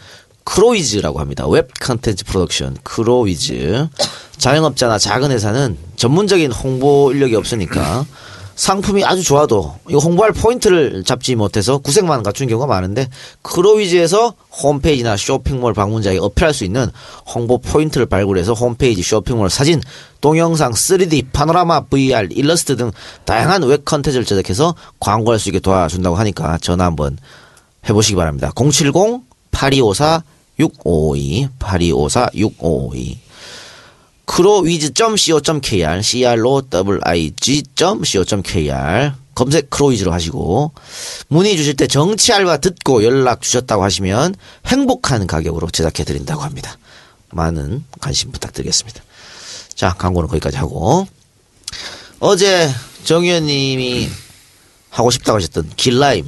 [0.45, 1.47] 크로위즈라고 합니다.
[1.47, 3.87] 웹 컨텐츠 프로덕션 크로위즈.
[4.37, 8.05] 자영업자나 작은 회사는 전문적인 홍보 인력이 없으니까
[8.55, 13.09] 상품이 아주 좋아도 이거 홍보할 포인트를 잡지 못해서 구색만 갖춘 경우가 많은데
[13.41, 16.89] 크로위즈에서 홈페이지나 쇼핑몰 방문자에게 어필할 수 있는
[17.27, 19.81] 홍보 포인트를 발굴해서 홈페이지 쇼핑몰 사진,
[20.21, 22.91] 동영상, 3D, 파노라마, VR, 일러스트 등
[23.25, 27.17] 다양한 웹 컨텐츠를 제작해서 광고할 수 있게 도와준다고 하니까 전화 한번
[27.89, 28.53] 해보시기 바랍니다.
[28.55, 33.24] 070-8254-6552, 8254-6552.
[34.25, 36.01] 크로위즈.co.kr,
[37.75, 40.71] crowiz.co.kr 검색 크로위즈로 하시고
[41.27, 44.35] 문의 주실 때 정치 알바 듣고 연락 주셨다고 하시면
[44.65, 46.77] 행복한 가격으로 제작해 드린다고 합니다.
[47.31, 49.03] 많은 관심 부탁드리겠습니다.
[49.75, 51.05] 자, 광고는 거기까지 하고
[52.19, 54.09] 어제 정 의원님이
[54.89, 56.25] 하고 싶다고 하셨던 길라임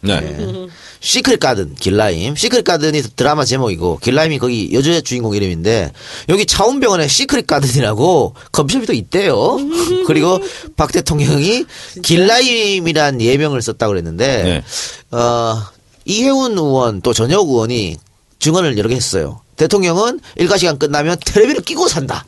[0.00, 0.68] 네.
[1.00, 2.36] 시크릿 가든 길라임.
[2.36, 5.92] 시크릿 가든이 드라마 제목이고 길라임이 거기 여자 주인공 이름인데
[6.28, 9.58] 여기 차움병원에 시크릿 가든이라고 커피숍이 또 있대요.
[10.06, 10.40] 그리고
[10.76, 11.64] 박 대통령이
[12.02, 15.16] 길라임이란 예명을 썼다고 그랬는데 네.
[15.16, 15.62] 어
[16.04, 17.96] 이혜훈 의원 또 전혁 의원이
[18.38, 19.40] 증언을 여러 개 했어요.
[19.56, 22.24] 대통령은 일과 시간 끝나면 텔레비를 끼고 산다.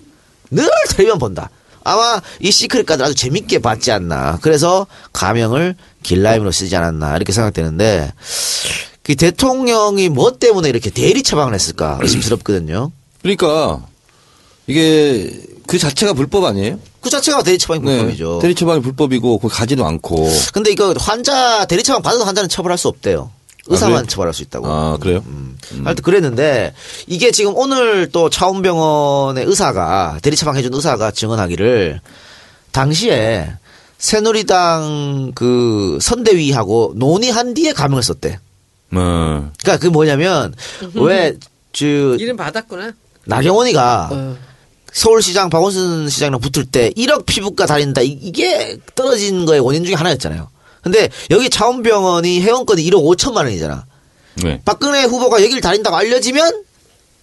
[0.50, 1.50] 늘 텔레비만 본다.
[1.82, 4.38] 아마 이 시크릿 가든 아주 재밌게 봤지 않나.
[4.42, 8.12] 그래서 가명을 길라임으로 쓰지 않았나 이렇게 생각되는데
[9.02, 12.90] 그 대통령이 뭐 때문에 이렇게 대리 처방을 했을까 의심스럽거든요.
[13.22, 13.84] 그러니까
[14.66, 16.78] 이게 그 자체가 불법 아니에요?
[17.00, 18.40] 그 자체가 대리 처방이 불법이죠.
[18.42, 20.28] 대리 처방이 불법이고 그 가지도 않고.
[20.52, 23.30] 근데 이거 환자 대리 처방 받은 환자는 처벌할 수 없대요.
[23.66, 24.06] 의사만 그래요?
[24.06, 24.66] 처벌할 수 있다고.
[24.66, 25.22] 아 그래요?
[25.84, 26.74] 하여튼 그랬는데
[27.06, 32.00] 이게 지금 오늘 또 차원병원의 의사가 대리 처방해준 의사가 증언하기를
[32.72, 33.52] 당시에
[34.00, 38.38] 새누리당 그 선대위하고 논의한 뒤에 가명을 썼대.
[38.92, 39.52] 어.
[39.60, 40.54] 그러니까 그게 뭐냐면
[40.94, 42.92] 왜저 이름 받았구나.
[43.26, 44.36] 나경원이가 어.
[44.92, 50.48] 서울시장 박원순 시장이랑 붙을 때 1억 피부과 다닌다 이- 이게 떨어진 거의 원인 중에 하나였잖아요.
[50.82, 53.84] 근데 여기 차원병원이 회원권이 1억 5천만 원이잖아.
[54.42, 54.60] 네.
[54.64, 56.64] 박근혜 후보가 여기를 다닌다고 알려지면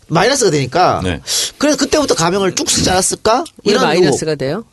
[0.10, 1.20] 마이너스가 되니까 네.
[1.58, 3.44] 그래서 그때부터 가명을 쭉 쓰지 않았을까?
[3.66, 4.64] 왜 이런 마이너스가 돼요?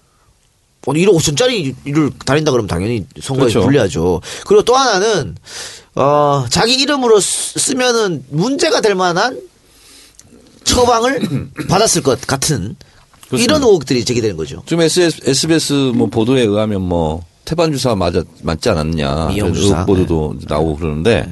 [0.87, 0.95] 의혹.
[0.95, 3.63] 1억 5천짜리 일을 다닌다 그러면 당연히 선거에 그렇죠.
[3.63, 4.21] 불리하죠.
[4.47, 5.37] 그리고 또 하나는
[5.95, 9.41] 어 자기 이름으로 쓰- 쓰면은 문제가 될 만한
[10.65, 12.77] 처방을 받았을 것 같은
[13.33, 14.63] 이런 의혹들이 제기되는 거죠.
[14.67, 19.31] 지금 SBS, SBS 뭐 보도에 의하면 뭐 태반 주사 맞아 맞지 않았냐.
[19.33, 21.29] 의혹 보도도 나오고 그러는데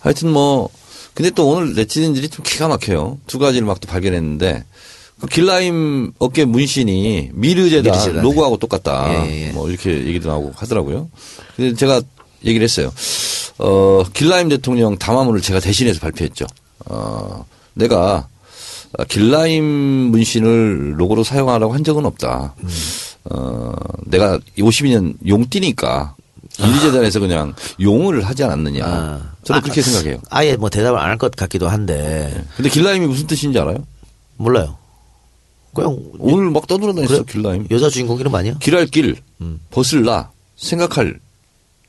[0.00, 0.68] 하여튼 뭐
[1.14, 3.18] 근데 또 오늘 네티즌들이 좀 기가 막혀요.
[3.26, 4.64] 두 가지를 막 또 발견했는데
[5.20, 8.20] 그 길라임 어깨 문신이 미르제다 미르제다.
[8.22, 9.24] 로고하고 똑같다.
[9.26, 9.52] 예, 예, 예.
[9.52, 11.08] 뭐 이렇게 얘기도 나오고 하더라고요.
[11.56, 12.02] 근데 제가
[12.44, 12.92] 얘기를 했어요.
[13.58, 16.46] 어, 길라임 대통령 담화문을 제가 대신해서 발표했죠.
[16.86, 18.28] 어, 내가
[19.08, 22.54] 길라임 문신을 로고로 사용하라고 한 적은 없다.
[23.30, 23.72] 어,
[24.06, 26.14] 내가 52년 용띠니까
[26.58, 28.84] 인리재단에서 그냥 용을 하지 않았느냐.
[28.84, 29.32] 아.
[29.44, 30.18] 저는 아, 그렇게 생각해요.
[30.30, 33.78] 아예 뭐 대답을 안 할 것 같기도 한데 근데 길라임이 무슨 뜻인지 알아요?
[34.36, 34.76] 몰라요.
[35.74, 37.24] 그냥 오늘 막 떠돌아다녔어?
[37.24, 37.66] 길라임.
[37.70, 38.54] 여자 주인공 이름 아니야?
[38.60, 39.60] 길할 길, 음.
[39.70, 41.18] 벗을 나, 생각할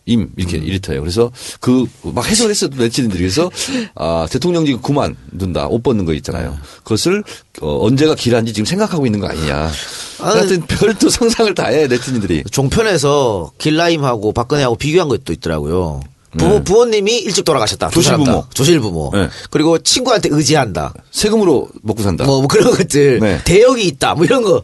[0.08, 1.02] 임 이렇게 이렇다요.
[1.02, 3.50] 그래서 그 막 해석을 했어요 네티즌들이 그래서
[3.96, 6.56] 아 대통령직 그만 둔다 옷 벗는 거 있잖아요.
[6.84, 7.24] 그것을
[7.62, 9.72] 어, 언제가 길한지 지금 생각하고 있는 거 아니냐.
[10.20, 12.44] 하여튼 별도 상상을 다 해 네티즌들이.
[12.52, 16.02] 종편에서 길라임하고 박근혜하고 비교한 것도 있더라고요.
[16.38, 16.64] 부모, 네.
[16.64, 17.90] 부모님이 일찍 돌아가셨다.
[17.90, 18.48] 두 사람 다.
[18.54, 19.10] 조실 부모.
[19.10, 19.12] 조실 부모.
[19.14, 19.30] 네.
[19.50, 20.94] 그리고 친구한테 의지한다.
[21.12, 22.26] 세금으로 먹고 산다.
[22.26, 23.20] 뭐, 뭐 그런 것들.
[23.20, 23.42] 네.
[23.44, 24.16] 대역이 있다.
[24.16, 24.62] 뭐 이런 거.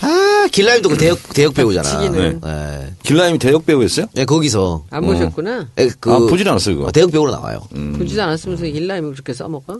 [0.00, 1.88] 아, 길라임도 그 대역, 대역 배우잖아.
[1.88, 2.40] 치기는.
[2.42, 2.94] 네.
[3.02, 4.06] 길라임이 대역 배우였어요?
[4.14, 4.84] 네, 거기서.
[4.90, 5.68] 안 보셨구나.
[5.78, 6.88] 에, 그, 아, 보진 않았어요, 그거.
[6.88, 7.60] 어, 대역 배우로 나와요.
[7.98, 9.78] 보지도 않았으면서 일라임을 그렇게 써먹어?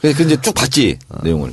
[0.00, 1.52] 근데 그 이제 쭉 봤지 내용을.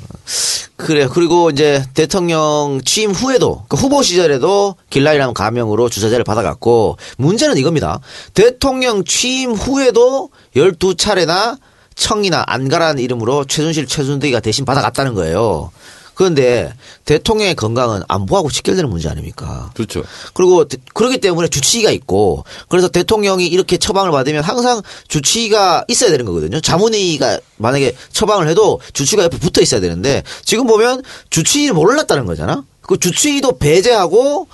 [0.81, 1.09] 그래요.
[1.11, 7.99] 그리고 이제 대통령 취임 후에도 그 후보 시절에도 길라이라는 가명으로 주사제를 받아갔고 문제는 이겁니다.
[8.33, 11.57] 대통령 취임 후에도 12차례나
[11.95, 15.71] 청이나 안가라는 이름으로 최순실 최순득이가 대신 받아갔다는 거예요.
[16.13, 16.73] 그런데
[17.05, 19.71] 대통령의 건강은 안보하고 직결되는 문제 아닙니까?
[19.73, 20.03] 그렇죠.
[20.33, 26.25] 그리고 대- 그렇기 때문에 주치의가 있고 그래서 대통령이 이렇게 처방을 받으면 항상 주치의가 있어야 되는
[26.25, 26.59] 거거든요.
[26.61, 32.63] 자문위가 만약에 처방을 해도 주치의가 옆에 붙어 있어야 되는데 지금 보면 주치의를 몰랐다는 거잖아.
[32.81, 34.47] 그 주치의도 배제하고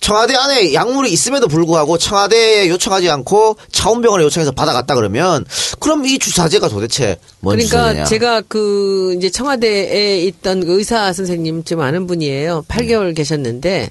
[0.00, 5.44] 청와대 안에 약물이 있음에도 불구하고 청와대에 요청하지 않고 차원병원에 요청해서 받아갔다 그러면
[5.78, 8.04] 그럼 이 주사제가 도대체 뭔 그러니까 주사제냐?
[8.06, 12.64] 제가 그 이제 청와대에 있던 그 의사 선생님 좀 아는 분이에요.
[12.66, 13.90] 8개월 계셨는데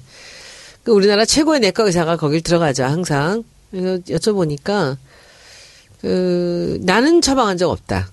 [0.83, 3.43] 그 우리나라 최고의 내과 의사가 거길 들어가죠 항상.
[3.69, 4.97] 그래서 여쭤보니까
[6.01, 8.09] 그 나는 처방한 적 없다.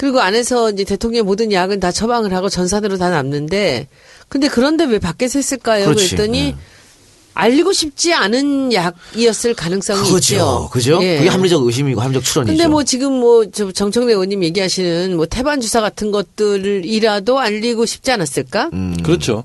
[0.00, 3.86] 그리고 안에서 이제 대통령 모든 약은 다 처방을 하고 전산으로 다 남는데
[4.30, 5.84] 근데 그런데 왜 밖에서 했을까요?
[5.84, 6.16] 그렇지.
[6.16, 6.56] 그랬더니 네.
[7.34, 10.14] 알리고 싶지 않은 약이었을 가능성이 있죠.
[10.14, 10.68] 그죠.
[10.72, 10.98] 그죠?
[11.02, 11.18] 예.
[11.18, 12.50] 그게 합리적 의심이고 합리적 추론이죠.
[12.50, 18.70] 근데 뭐 지금 뭐저 정청래 의원님 얘기하시는 뭐 태반 주사 같은 것들이라도 알리고 싶지 않았을까?
[18.72, 18.96] 음.
[19.02, 19.44] 그렇죠.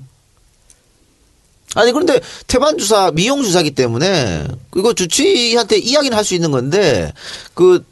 [1.74, 7.12] 아니 그런데 태반 주사 미용 주사기 때문에 이거 주치의한테 이야기는 할 수 있는 건데
[7.52, 7.84] 그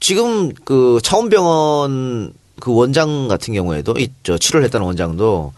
[0.00, 5.52] 지금 그 차원병원 그 원장 같은 경우에도 이저 치료를 했다는 원장도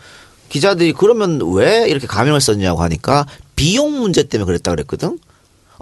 [0.49, 3.27] 기자들이 그러면 왜 이렇게 가명을 썼냐고 하니까
[3.57, 5.19] 비용 문제 때문에 그랬다 그랬거든.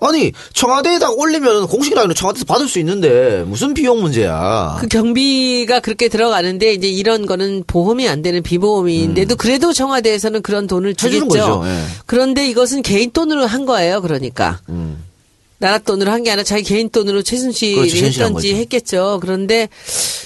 [0.03, 4.77] 아니 청와대에다 올리면 공식이라는 청와대에서 받을 수 있는데 무슨 비용 문제야?
[4.81, 10.91] 그 경비가 그렇게 들어가는데 이제 이런 거는 보험이 안 되는 비보험인데도 그래도 청와대에서는 그런 돈을
[10.91, 10.95] 음.
[10.95, 11.29] 주겠죠.
[11.29, 11.83] 거죠, 예.
[12.07, 14.01] 그런데 이것은 개인 돈으로 한 거예요.
[14.01, 14.61] 그러니까.
[14.71, 15.10] 음.
[15.61, 18.55] 나라 돈으로 한 게 아니라 자기 개인 돈으로 최순실이 그렇죠, 했던지.
[18.57, 19.19] 했겠죠.
[19.21, 19.69] 그런데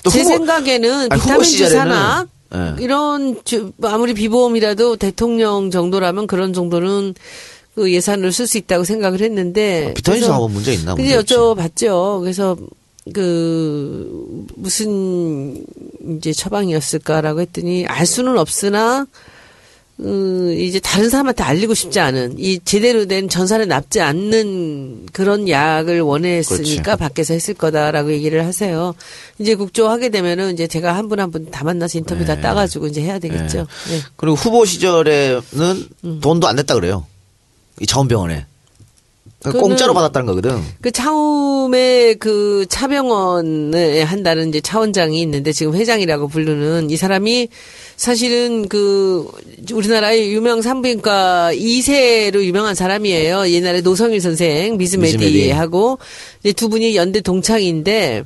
[0.04, 2.74] 또제 후보- 생각에는 아니, 비타민 주사나 예.
[2.82, 7.14] 이런 주- 아무리 비보험이라도 대통령 정도라면 그런 정도는
[7.74, 10.94] 그 예산을 쓸 수 있다고 생각을 했는데 아, 비타민 뭐 문제 있나?
[10.94, 11.18] 근데.
[11.18, 12.20] 여쭤봤죠.
[12.20, 12.56] 그래서
[13.12, 15.64] 그 무슨
[16.16, 19.06] 이제 처방이었을까라고 했더니 알 수는 없으나
[20.00, 26.00] 음, 이제 다른 사람한테 알리고 싶지 않은 이 제대로 된 전산에 납지 않는 그런 약을
[26.00, 26.98] 원했으니까 그렇지.
[26.98, 28.94] 밖에서 했을 거다라고 얘기를 하세요.
[29.38, 32.88] 이제 국조 하게 되면은 이제 제가 한 분 한 분 다 만나서 인터뷰 다 따가지고
[32.88, 33.66] 이제 해야 되겠죠.
[33.90, 34.00] 네.
[34.16, 35.42] 그리고 후보 시절에는
[36.04, 36.20] 음.
[36.20, 37.06] 돈도 안 냈다 그래요.
[37.80, 38.46] 이 차원병원에.
[39.42, 40.60] 그러니까 공짜로 받았다는 거거든.
[40.80, 47.48] 그 차움에 그 차병원에 한다는 이제 차원장이 있는데 지금 회장이라고 부르는 이 사람이
[47.96, 49.26] 사실은 그
[49.72, 53.48] 우리나라의 유명 산부인과 2세로 유명한 사람이에요.
[53.48, 55.16] 옛날에 노성일 선생 미즈메디.
[55.16, 55.98] 미즈메디하고
[56.42, 58.24] 이제 두 분이 연대 동창인데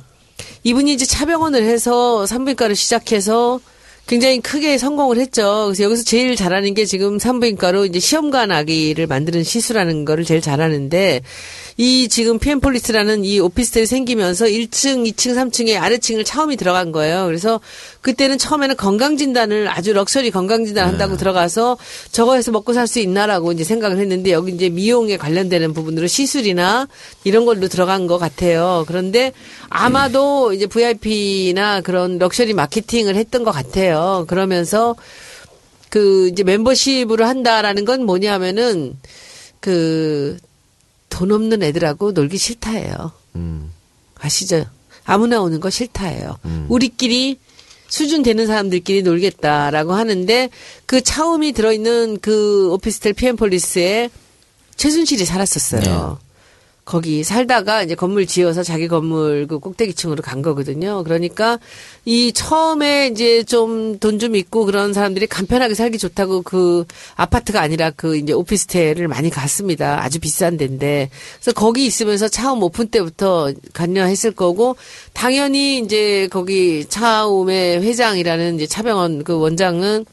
[0.63, 3.59] 이분이 이제 차병원을 해서 산부인과를 시작해서
[4.07, 5.65] 굉장히 크게 성공을 했죠.
[5.67, 11.21] 그래서 여기서 제일 잘하는 게 지금 산부인과로 이제 시험관 아기를 만드는 시술하는 거를 제일 잘하는데
[11.81, 17.25] 이 지금 피엔폴리스라는 이 오피스텔이 생기면서 1층, 2층, 3층에 아래층을 차움이 들어간 거예요.
[17.25, 17.61] 그래서
[18.01, 21.77] 그때는 처음에는 건강진단을 아주 럭셔리 건강진단 한다고 들어가서
[22.11, 26.89] 저거 해서 먹고 살 수 있나라고 이제 생각을 했는데 여기 이제 미용에 관련되는 부분으로 시술이나
[27.23, 28.83] 이런 걸로 들어간 것 같아요.
[28.85, 29.31] 그런데
[29.69, 34.25] 아마도 이제 VIP나 그런 럭셔리 마케팅을 했던 것 같아요.
[34.27, 34.95] 그러면서
[35.89, 38.97] 그 이제 멤버십으로 한다라는 건 뭐냐면은
[39.61, 40.37] 그
[41.09, 43.11] 돈 없는 애들하고 놀기 싫다예요.
[43.35, 43.71] 음.
[44.19, 44.65] 아시죠?
[45.05, 46.37] 아무나 오는 거 싫다예요.
[46.69, 47.39] 우리끼리
[47.87, 50.49] 수준 되는 사람들끼리 놀겠다라고 하는데
[50.85, 54.09] 그 차움이 들어있는 그 오피스텔 피엠폴리스에
[54.75, 56.19] 최순실이 살았었어요.
[56.89, 61.03] 거기 살다가 이제 건물 지어서 자기 건물 그 꼭대기층으로 간 거거든요.
[61.03, 61.59] 그러니까
[62.03, 68.33] 이 처음에 이제 좀돈좀 있고 그런 사람들이 간편하게 살기 좋다고 그 아파트가 아니라 그 이제
[68.33, 70.01] 오피스텔을 많이 갔습니다.
[70.01, 71.11] 아주 비싼 데인데.
[71.35, 74.75] 그래서 거기 있으면서 차움 오픈 때부터 관여했을 거고
[75.13, 80.05] 당연히 이제 거기 차움의 회장이라는 이제 차병원 그 원장은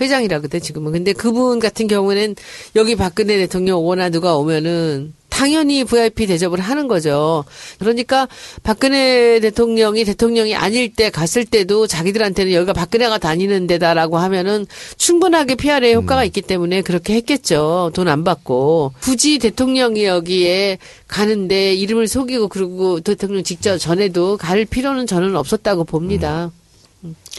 [0.00, 0.92] 회장이라거든 지금은.
[0.92, 2.36] 근데 그분 같은 경우는
[2.76, 3.76] 여기 박근혜 대통령
[4.10, 7.44] 누가 오면은 당연히 VIP 대접을 하는 거죠.
[7.78, 8.26] 그러니까
[8.62, 15.92] 박근혜 대통령이 대통령이 아닐 때 갔을 때도 자기들한테는 여기가 박근혜가 다니는 데다라고 하면은 충분하게 PR에
[15.92, 17.90] 효과가 있기 때문에 그렇게 했겠죠.
[17.92, 18.92] 돈 안 받고.
[19.00, 20.78] 굳이 대통령이 여기에
[21.08, 26.50] 가는데 이름을 속이고 그러고 대통령 직접 전에도 갈 필요는 저는 없었다고 봅니다.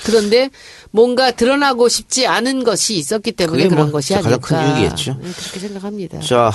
[0.04, 0.50] 그런데
[0.92, 4.48] 뭔가 드러나고 싶지 않은 것이 있었기 때문에 그게 뭐 그런 것이 가장 아닐까.
[4.48, 5.18] 큰 이유겠죠.
[5.22, 6.20] 네, 그렇게 생각합니다.
[6.22, 6.52] 자,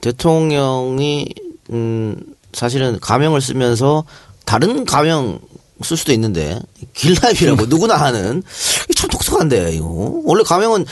[0.00, 1.26] 대통령이
[1.70, 2.16] 음
[2.52, 4.04] 사실은 가명을 쓰면서
[4.44, 5.38] 다른 가명
[5.82, 6.58] 쓸 수도 있는데
[6.94, 8.42] 길라입이라고 누구나 하는
[8.96, 9.86] 참 독특한데 이거
[10.24, 10.86] 원래 가명은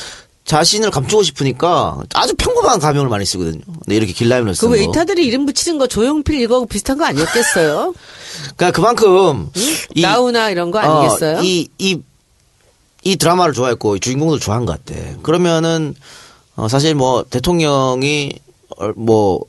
[0.45, 3.61] 자신을 감추고 싶으니까 아주 평범한 가명을 많이 쓰거든요.
[3.85, 4.77] 근데 이렇게 길라임을 그 쓰는 거.
[4.77, 7.95] 웨이터들이 이름 붙이는 거 조용필 이거 비슷한 거 아니었겠어요?
[8.57, 9.51] 그러니까 그만큼
[9.95, 11.39] 이 나우나 이런 거 아니겠어요?
[11.39, 12.01] 어, 이, 이,
[13.03, 15.01] 이 드라마를 좋아했고, 이 주인공도 좋아한 것 같아.
[15.23, 15.95] 그러면은,
[16.55, 18.33] 어, 사실 뭐, 대통령이,
[18.79, 19.41] 어, 뭐,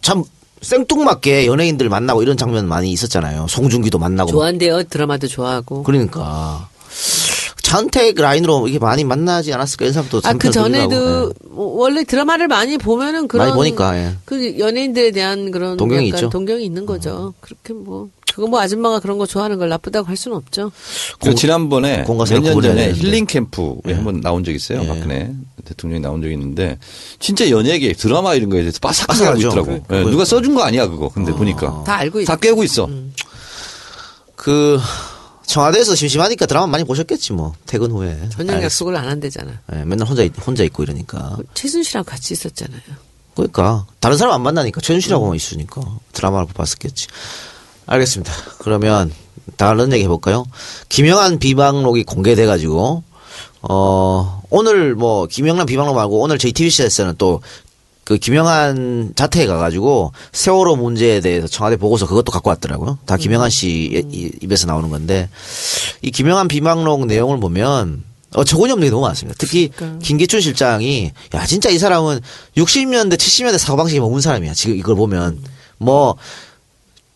[0.00, 0.24] 참,
[0.60, 3.46] 생뚱맞게 연예인들 만나고 이런 장면 많이 있었잖아요.
[3.48, 4.30] 송중기도 만나고.
[4.30, 4.84] 좋아한대요.
[4.84, 5.82] 드라마도 좋아하고.
[5.84, 6.68] 그러니까.
[7.68, 11.48] 차은택 라인으로 이게 많이 만나지 않았을까 이런 생각도 아, 그 전에도 예.
[11.50, 14.14] 뭐 원래 드라마를 많이 보면은 그런 많이 보니까, 예.
[14.24, 16.28] 그 연예인들에 대한 그런 동경이 약간 있죠.
[16.30, 17.34] 동경이 있는 거죠.
[17.40, 20.70] 그렇게 뭐 그거 뭐 아줌마가 그런 거 좋아하는 걸 나쁘다고 할 수는 없죠.
[21.20, 22.92] 그 지난번에 몇 년 전에.
[22.94, 23.92] 힐링 캠프에 예.
[23.94, 24.82] 한번 나온 적 있어요.
[24.82, 24.86] 예.
[24.86, 25.30] 박근혜
[25.66, 26.78] 대통령이 나온 적이 있는데
[27.18, 29.40] 진짜 연예계 드라마 이런 거에 대해서 빠삭하게.
[29.40, 29.82] 있더라고.
[29.86, 31.10] 그- 예, 누가 써준 거 아니야 그거.
[31.10, 32.88] 근데 보니까 다 알고 있다 깨고 있어.
[34.36, 34.78] 그
[35.48, 38.28] 청와대에서 심심하니까 드라마 많이 보셨겠지 뭐 퇴근 후에.
[38.30, 38.62] 저녁.
[38.62, 39.50] 약속을 안 한대잖아.
[39.74, 41.38] 예, 맨날 혼자 있- 혼자 있고 이러니까.
[41.54, 42.80] 최순실이랑 같이 있었잖아요.
[43.34, 45.80] 그러니까 다른 사람 안 만나니까 최준실하고만 있으니까
[46.12, 47.06] 드라마를 봤었겠지.
[47.86, 48.32] 알겠습니다.
[48.58, 49.10] 그러면
[49.56, 50.44] 다른 얘기 해볼까요?
[50.90, 53.02] 김영한 비방록이 공개돼 가지고
[53.62, 57.40] 어 오늘 뭐 김영란 비방록 말고 오늘 저희 TBC에서는 또
[58.08, 62.96] 그 김영한 자택에 가가지고 세월호 문제에 대해서 청와대 보고서 그것도 갖고 왔더라고요.
[63.04, 63.68] 다 김영한 씨
[64.10, 65.28] 이- 입에서 나오는 건데
[66.00, 68.02] 이 김영한 비방록 내용을 보면
[68.34, 69.36] 어처구니 없는 게 너무 많습니다.
[69.38, 69.98] 특히 그러니까.
[70.02, 72.20] 김기춘 실장이 야 진짜 이 사람은
[72.56, 74.54] 60년대 70년대 사고방식이 머문 사람이야.
[74.54, 75.38] 지금 이걸 보면
[75.76, 76.16] 뭐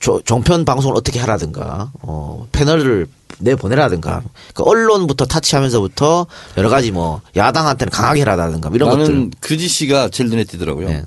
[0.03, 3.07] 조- 종편 방송을 어떻게 하라든가 어 패널을
[3.39, 6.27] 내 보내라든가 그 언론부터 타치하면서부터
[6.59, 10.89] 여러 가지 뭐 야당한테는 강하게 해라든가 이런 것들 나는 그 지시가 제일 눈에 띄더라고요.
[10.89, 11.03] 네.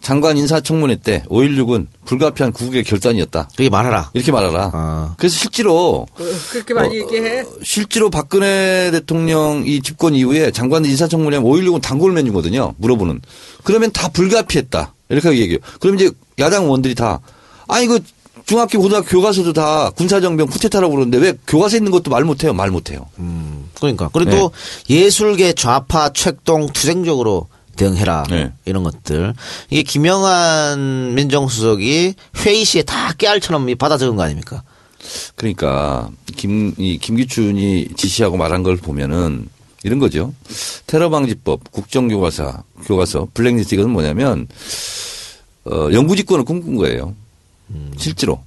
[0.00, 3.48] 장관 인사청문회 때 5.16은 불가피한 국익의 결단이었다.
[3.56, 4.10] 그렇게 말하라.
[4.14, 4.70] 이렇게 말하라.
[4.72, 5.14] 아.
[5.18, 6.06] 그래서 실제로
[6.50, 7.44] 그렇게 많이 얘기해?
[7.64, 12.74] 실제로 박근혜 대통령 이 집권 이후에 장관들 인사청문회 하면 5.16은 단골 메뉴거든요.
[12.78, 13.20] 물어보는.
[13.64, 14.94] 그러면 다 불가피했다.
[15.10, 15.58] 이렇게 얘기해요.
[15.80, 17.20] 그럼 이제 야당 의원들이 다
[17.66, 17.98] 아니 그
[18.48, 22.54] 중학교 고등학교 교과서도 다 군사정병 쿠데타라고 그러는데 왜 교과서 있는 것도 말 못해요.
[22.54, 23.04] 말 못해요.
[23.74, 24.52] 그러니까 그래도
[24.88, 28.50] 예술계 좌파 책동 투쟁적으로 대응해라 네.
[28.64, 29.34] 이런 것들
[29.68, 34.62] 이게 김영한 민정수석이 회의 시에 다 깨알처럼 받아 적은 거 아닙니까?
[35.36, 39.46] 그러니까 김, 이 김기춘이 지시하고 말한 걸 보면은
[39.84, 40.32] 이런 거죠.
[40.86, 44.48] 테러 방지법, 국정교과서, 교과서, 블랙리스트 이것은 뭐냐면
[45.66, 47.14] 어, 영구집권을 꿈꾼 거예요.
[47.96, 48.40] 실제로.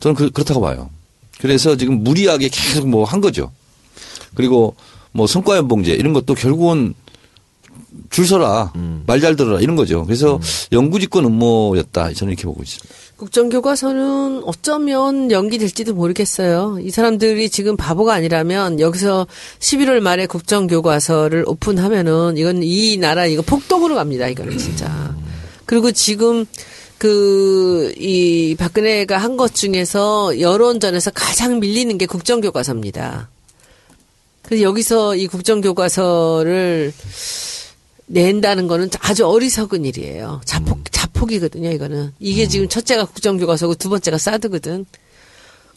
[0.00, 0.90] 저는 그, 그렇다고 봐요.
[1.40, 3.50] 그래서 지금 무리하게 계속 뭐 한 거죠.
[4.34, 4.74] 그리고
[5.12, 6.94] 뭐 성과연봉제 이런 것도 결국은
[8.10, 8.72] 줄 서라,
[9.06, 10.04] 말잘 들어라 이런 거죠.
[10.04, 10.38] 그래서
[10.72, 12.12] 영구집권 음모였다.
[12.12, 12.94] 저는 이렇게 보고 있습니다.
[13.16, 16.78] 국정 교과서는 어쩌면 연기될지도 모르겠어요.
[16.82, 19.26] 이 사람들이 지금 바보가 아니라면 여기서
[19.58, 24.28] 11월 말에 국정 교과서를 오픈하면은 이건 이 나라 이거 폭동으로 갑니다.
[24.28, 25.14] 이거는 진짜.
[25.64, 26.44] 그리고 지금
[26.98, 33.28] 그, 이 박근혜가 한 것 중에서 여론전에서 가장 밀리는 게 국정교과서입니다.
[34.42, 36.92] 그래서 여기서 이 국정교과서를
[38.06, 40.40] 낸다는 거는 아주 어리석은 일이에요.
[40.44, 42.12] 자폭, 자폭이거든요, 이거는.
[42.20, 44.86] 이게 지금 첫째가 국정교과서고 두 번째가 사드거든.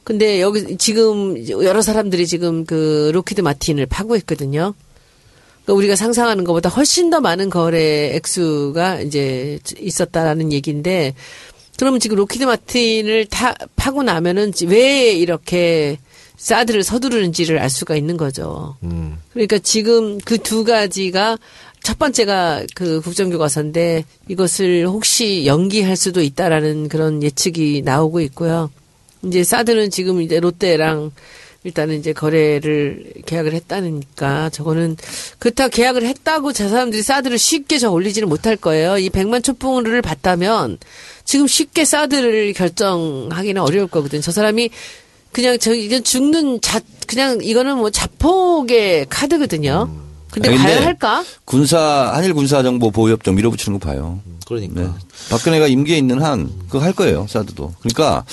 [0.03, 4.73] 근데 여기 지금 여러 사람들이 지금 그 록히드 마틴을 파고 있거든요.
[5.69, 11.13] 그러니까 우리가 상상하는 것보다 훨씬 더 많은 거래 액수가 이제 있었다라는 얘기인데
[11.77, 15.99] 그러면 지금 록히드 마틴을 타, 파고 나면은 왜 이렇게
[16.37, 18.77] 사드를 서두르는지를 알 수가 있는 거죠.
[19.33, 21.37] 그러니까 지금 그 두 가지가
[21.83, 28.71] 첫 번째가 그 국정교과서인데 이것을 혹시 연기할 수도 있다라는 그런 예측이 나오고 있고요.
[29.23, 31.11] 이제 사드는 지금 이제 롯데랑
[31.69, 34.97] 일단은 이제 거래를 계약을 했다니까 저거는
[35.39, 38.97] 그렇다 계약을 했다고 저 사람들이 사드를 쉽게 저 올리지는 못할 거예요.
[38.97, 40.77] 이 100만 촛불을 봤다면
[41.25, 44.21] 지금 쉽게 사드를 결정하기는 어려울 거거든.
[44.21, 44.69] 저 사람이
[45.31, 49.89] 그냥 저 이건 죽는 자 그냥 이거는 뭐 자폭의 카드거든요.
[50.31, 51.23] 근데 과연 할까?
[51.45, 54.19] 군사 한일 군사 정보 보호협 좀 밀어붙이는 거 봐요.
[54.45, 54.89] 그러니까 네.
[55.29, 57.27] 박근혜가 임기에 있는 한 그거 할 거예요.
[57.29, 57.73] 사드도.
[57.79, 58.25] 그러니까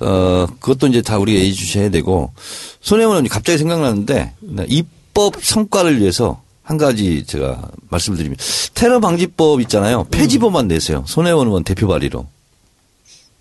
[0.00, 2.32] 어 그것도 이제 다 우리가 예의주시해야 되고
[2.80, 8.36] 손혜원은 갑자기 생각나는데 네, 입법 성과를 위해서 한 가지 제가 말씀을 드리면
[8.74, 10.04] 테러 방지법 있잖아요.
[10.10, 11.04] 폐지법만 내세요.
[11.06, 12.26] 손혜원 의원 대표 발의로.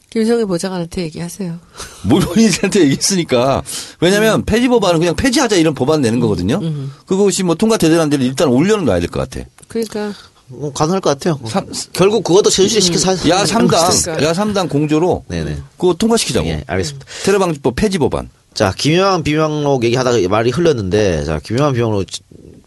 [0.10, 1.58] 김성애 보좌관한테 얘기하세요.
[2.06, 3.64] 뭘 본인한테 얘기했으니까.
[4.00, 6.60] 왜냐면 폐지 법안은 그냥 폐지하자 이런 법안 내는 거거든요.
[7.08, 9.46] 그것이 뭐 통과되든 안 되든 일단 올려는 놔야 될 것 같아.
[9.68, 10.14] 그러니까
[10.48, 11.40] 뭐 가능할 것 같아요.
[11.48, 14.24] 삼- 결국 그것도 최순실이 시켜서 야 하는 3당, 거니까.
[14.24, 15.58] 야 3당 공조로 네네.
[15.78, 16.48] 그거 통과시키자고.
[16.48, 17.06] 예, 알겠습니다.
[17.24, 18.30] 테러 방지법 폐지 법안.
[18.54, 22.06] 자, 김영환 비명록 얘기하다가 말이 흘렀는데, 자, 김영환 비명록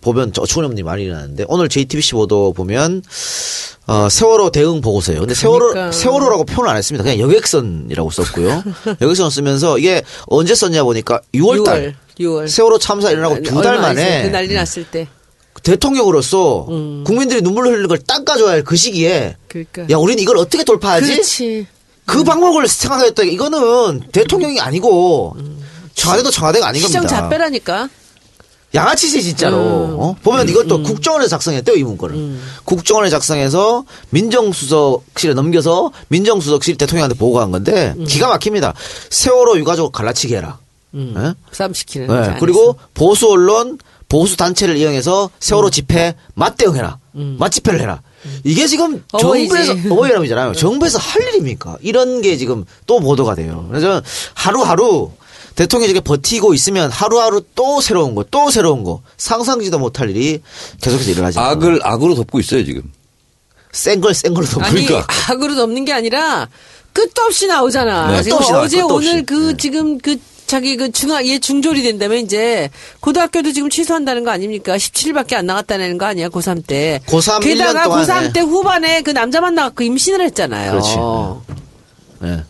[0.00, 3.02] 보면 저 어처구니 말이 나는데, 오늘 JTBC 보도 보면,
[3.86, 5.20] 어, 세월호 대응 보고서예요.
[5.20, 5.92] 근데 세월호, 그러니까.
[5.92, 7.04] 세월호라고 표현을 안 했습니다.
[7.04, 8.64] 그냥 여객선이라고 썼고요.
[9.00, 11.94] 여객선 쓰면서 이게 언제 썼냐 보니까 6월 달.
[12.18, 12.48] 6월.
[12.48, 14.22] 세월호 참사 일어나고 두달 얼마 만에?
[14.24, 15.06] 그 난리 났을 때.
[15.66, 17.02] 대통령으로서 음.
[17.04, 19.82] 국민들이 눈물 흘리는 걸 닦아줘야 할 그 시기에 그러니까.
[19.90, 21.10] 야, 우리는 이걸 어떻게 돌파하지?
[21.12, 21.66] 그렇지.
[22.04, 23.24] 그 방법을 생각했다.
[23.24, 25.36] 이거는 대통령이 아니고
[25.94, 27.22] 청와대도 청와대가 아닌 시장 겁니다.
[27.22, 27.88] 잡배라니까.
[28.74, 29.56] 양아치지 진짜로.
[29.56, 29.96] 음.
[29.98, 30.16] 어?
[30.22, 32.38] 보면 이것도 국정원에서 작성했대요 이 문건을.
[32.64, 38.04] 국정원에 작성해서 민정수석실에 넘겨서 민정수석실 대통령한테 보고한 건데 음.
[38.04, 38.74] 기가 막힙니다.
[39.10, 40.58] 세월호 유가족 갈라치기 해라.
[40.94, 41.34] 예?
[41.52, 42.06] 싸움 시키는.
[42.06, 42.40] 네, 그 안에서.
[42.40, 46.98] 그리고 보수 언론, 보수 단체를 이용해서 세월호 집회 맞대응해라.
[47.38, 48.02] 맞집회를 해라.
[48.44, 49.04] 이게 지금 음.
[49.12, 49.48] 어버이지.
[49.52, 49.66] 네.
[49.82, 50.52] 정부에서.
[50.52, 51.78] 정부에서 할 일입니까?
[51.80, 53.66] 이런 게 지금 또 보도가 돼요.
[53.70, 54.02] 그래서
[54.34, 55.10] 하루하루
[55.54, 60.40] 대통령이 이렇게 버티고 있으면 하루하루 또 새로운 거, 또 새로운 거, 상상지도 못할 일이
[60.82, 61.38] 계속해서 일어나지.
[61.38, 62.82] 악을 악으로 덮고 있어요 지금.
[63.72, 64.64] 센 걸 센 걸로 덮고.
[64.66, 65.06] 아니 그러니까.
[65.30, 66.48] 악으로 넘는 게 아니라
[66.92, 68.10] 끝도 없이 나오잖아.
[68.10, 68.22] 네.
[68.22, 69.08] 끝도 없이 나와요, 어제 끝도 없이.
[69.08, 69.56] 오늘 그 네.
[69.56, 70.16] 지금 그
[70.46, 72.70] 자기 그 중학 얘 중졸이 된다면 이제
[73.00, 74.76] 고등학교도 지금 취소한다는 거 아닙니까?
[74.76, 77.00] 17일밖에 안 나갔다는 거 아니야 고3 때.
[77.06, 78.32] 고3 게다가 1년 동안, 고3 네.
[78.32, 80.70] 때 후반에 그 남자 만 나갖고 임신을 했잖아요.
[80.70, 80.96] 그렇지.
[82.20, 82.42] 네.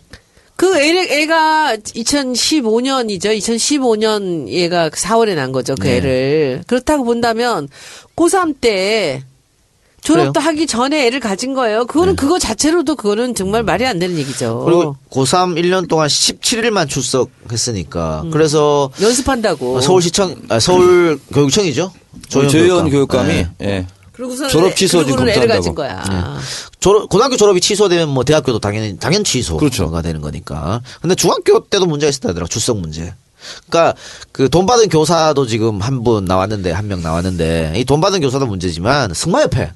[0.56, 3.36] 그 애, 애가 2015년이죠.
[3.38, 5.74] 2015년 얘가 4월에 난 거죠.
[5.74, 5.96] 그 네.
[5.96, 6.62] 애를.
[6.66, 7.68] 그렇다고 본다면
[8.16, 9.22] 고3 때
[10.06, 10.46] 졸업도 그래요?
[10.48, 11.84] 하기 전에 애를 가진 거예요.
[11.86, 14.62] 그거는 그거 자체로도 그거는 정말 말이 안 되는 얘기죠.
[14.64, 18.24] 그리고 고3 1년 동안 17일만 출석했으니까.
[18.32, 19.80] 그래서 연습한다고.
[19.80, 21.92] 서울시청, 아, 서울 교육청이죠.
[22.28, 22.90] 조현, 교육감.
[22.90, 23.48] 교육감이 네.
[23.62, 23.86] 예.
[24.12, 25.48] 그러고서는 졸업 애- 취소 지금 그러고는 애를.
[25.48, 26.02] 가진 거야.
[26.80, 29.90] 졸업, 고등학교 졸업이 취소되면 뭐 대학교도 당연히, 당연 취소가 그렇죠.
[30.02, 30.80] 되는 거니까.
[31.02, 32.46] 근데 중학교 때도 문제가 있었다더라.
[32.46, 33.12] 출석 문제.
[33.68, 33.94] 그러니까
[34.32, 38.46] 그 돈 받은 교사도 지금 한 분 나왔는데 한 명 나왔는데 이 돈 받은 교사도
[38.46, 39.72] 문제지만 승마협회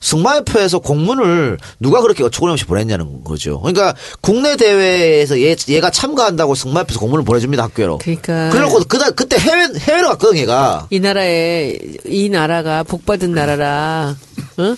[0.00, 3.60] 승마협회에서 공문을 누가 그렇게 어처구니없이 보냈냐는 거죠.
[3.60, 7.98] 그러니까 국내 대회에서 얘, 얘가 참가한다고 승마협회에서 공문을 보내줍니다 학교로.
[7.98, 8.50] 그러니까.
[8.50, 10.86] 그래놓고 그다 그때 해외 해외로 갔거든 얘가.
[10.90, 14.16] 이 나라에 이 나라가 복 받은 나라라.
[14.56, 14.76] 어?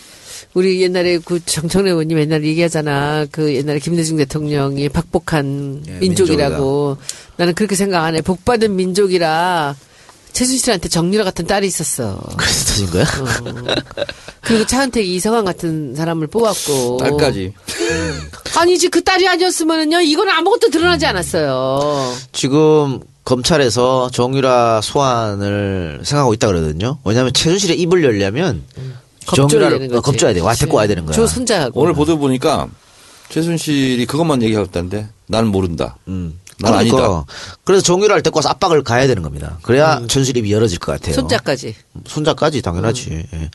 [0.54, 3.26] 우리 옛날에 그 정청래 의원님 옛날에 얘기하잖아.
[3.30, 6.96] 그 옛날에 김대중 대통령이 박복한 예, 민족이라고.
[7.36, 8.20] 나는 그렇게 생각 안 해.
[8.20, 9.76] 복 받은 민족이라
[10.32, 12.20] 최순 실한테 정유라 같은 딸이 있었어.
[12.36, 13.04] 그래서 터진 거야?
[14.42, 16.96] 그리고 차은택이 이성환 같은 사람을 뽑았고.
[16.98, 17.52] 딸까지.
[18.56, 22.14] 아니지 그 딸이 아니었으면은요 이거는 아무것도 드러나지 않았어요.
[22.32, 26.98] 지금 검찰에서 정유라 소환을 생각하고 있다 그러거든요.
[27.04, 28.62] 왜냐하면 최순실의 입을 열려면
[29.26, 29.96] 겁줘야 정유라를.
[29.96, 30.40] 어, 겁줘야 돼.
[30.40, 31.14] 와 데리고 와야 되는 거야.
[31.14, 31.80] 조 손자하고.
[31.80, 32.66] 오늘 보도 보니까
[33.28, 35.96] 최순실이 그것만 얘기하고 있다는데 난 모른다.
[36.08, 36.39] 음.
[36.60, 36.96] 난 그러니까.
[36.98, 37.24] 아니다.
[37.64, 39.58] 그래서 정유라를 데리고 와서 압박을 가해야 되는 겁니다.
[39.62, 41.12] 그래야 최순실 입이 열어질 것 같아요.
[41.12, 41.14] 음.
[41.14, 41.74] 손자까지.
[42.06, 43.26] 손자까지 당연하지.
[43.32, 43.50] 예.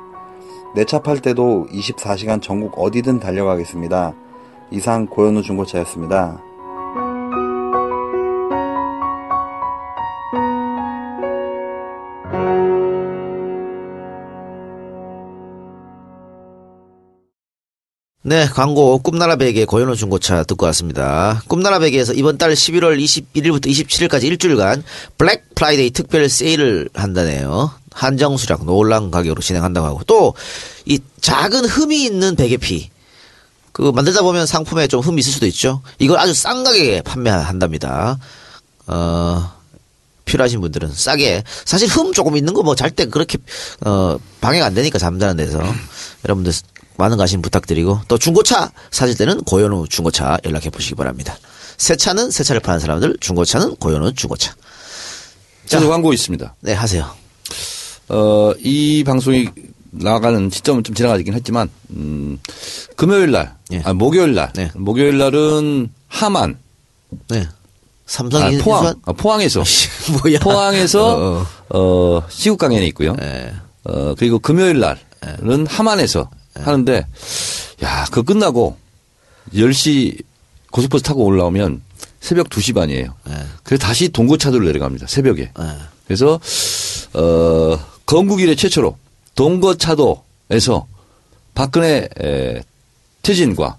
[0.76, 4.14] 내 차 팔 때도 24시간 전국 어디든 달려가겠습니다.
[4.72, 6.42] 이상 고현우 중고차였습니다.
[18.26, 21.44] 네, 광고 꿈나라 베개 고현우 중고차 듣고 왔습니다.
[21.50, 24.82] 꿈나라 베개에서 이번 달 11월 21일부터 27일까지 일주일간
[25.18, 27.72] 블랙 프라이데이 특별 세일을 한다네요.
[27.92, 30.34] 한정 수량 놀란 가격으로 진행한다고 하고 또
[30.86, 32.90] 이 작은 흠이 있는 베개피
[33.72, 35.82] 그 만들다 보면 상품에 좀 흠이 있을 수도 있죠.
[36.00, 38.20] 이걸 아주 싼 가격에 판매한답니다.
[38.88, 39.52] 어
[40.26, 43.38] 필요하신 분들은 싸게 사실 흠 조금 있는 거 뭐 잘 때 그렇게
[43.86, 45.62] 어 방해가 안 되니까 잠자는 데서
[46.26, 46.52] 여러분들
[46.98, 51.38] 많은 관심 부탁드리고 또 중고차 사실 때는 고현우 중고차 연락해 보시기 바랍니다.
[51.78, 54.54] 새 차는 새 차를 파는 사람들, 중고차는 고현우 중고차.
[55.66, 56.56] 저도 광고 있습니다.
[56.62, 57.10] 네 하세요.
[58.10, 59.48] 어, 이 방송이
[59.92, 62.40] 나가는 시점은 좀 지나가긴 했지만, 음,
[62.96, 63.82] 금요일 날, 예.
[63.86, 64.70] 아, 목요일 날, 네.
[64.76, 66.58] 목요일 날은 하만,
[67.30, 67.48] 네
[68.06, 69.64] 삼성 아, 인- 포항, 아, 포항에서,
[70.24, 70.40] 뭐야?
[70.40, 73.16] 포항에서, 어, 어, 시국 강연이 있고요.
[73.16, 73.54] 네.
[73.86, 77.06] 어, 그리고 금요일 날은 하만에서 하는데,
[77.84, 78.78] 야, 그거 끝나고
[79.54, 80.22] 10시
[80.72, 81.82] 고속버스 타고 올라오면
[82.20, 83.14] 새벽 2시 반이에요.
[83.26, 83.34] 네.
[83.64, 85.08] 그래서 다시 동거차도로 내려갑니다.
[85.08, 85.52] 새벽에.
[85.58, 85.66] 네.
[86.08, 86.40] 그래서
[87.14, 88.98] 어 건국 이래 최초로
[89.36, 90.88] 동거차도에서
[91.54, 92.62] 박근혜 에,
[93.22, 93.78] 퇴진과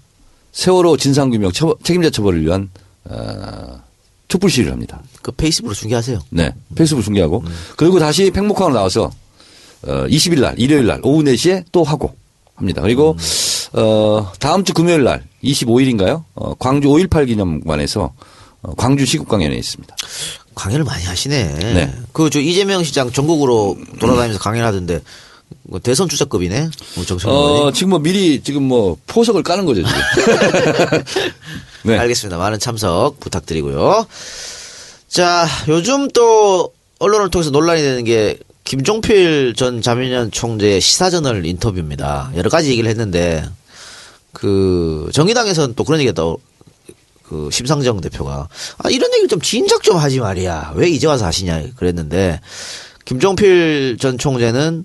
[0.51, 2.69] 세월호 진상규명 처- 책임자 처벌을 위한
[3.05, 3.81] 어,
[4.27, 5.01] 촛불 시위를 합니다.
[5.21, 6.19] 그 페이스북으로 중계하세요.
[6.29, 6.53] 네.
[6.75, 7.43] 페이스북 중계하고
[7.77, 9.11] 그리고 다시 팽목항으로 나와서
[9.83, 12.15] 어 20일 날 일요일 날 오후 4시에 또 하고
[12.55, 12.81] 합니다.
[12.81, 13.15] 그리고
[13.73, 16.23] 어 다음 주 금요일 날 25일인가요?
[16.35, 18.13] 어 광주 5.18 기념관에서
[18.61, 19.95] 어, 광주 시국 강연에 있습니다.
[20.55, 21.43] 강연을 많이 하시네.
[21.73, 21.93] 네.
[22.13, 25.01] 그 저 이재명 시장 전국으로 돌아다니면서 강연을 하던데
[25.63, 26.69] 뭐 대선 주자급이네.
[27.05, 27.71] 정청 어.
[27.73, 31.03] 지금 뭐 미리 지금 뭐 포석을 까는 거죠 지금.
[31.83, 31.97] 네.
[31.97, 32.37] 알겠습니다.
[32.37, 34.07] 많은 참석 부탁드리고요.
[35.07, 42.31] 자, 요즘 또 언론을 통해서 논란이 되는 게 김종필 전 자민련 총재의 시사저널 인터뷰입니다.
[42.35, 43.45] 여러 가지 얘기를 했는데
[44.33, 48.49] 그 정의당에서는 또 그런 얘기가 또그 심상정 대표가
[48.79, 50.73] 아 이런 얘기를 좀 진작 좀 하지 말이야.
[50.75, 52.41] 왜 이제 와서 하시냐 그랬는데
[53.05, 54.83] 김종필 전 총재는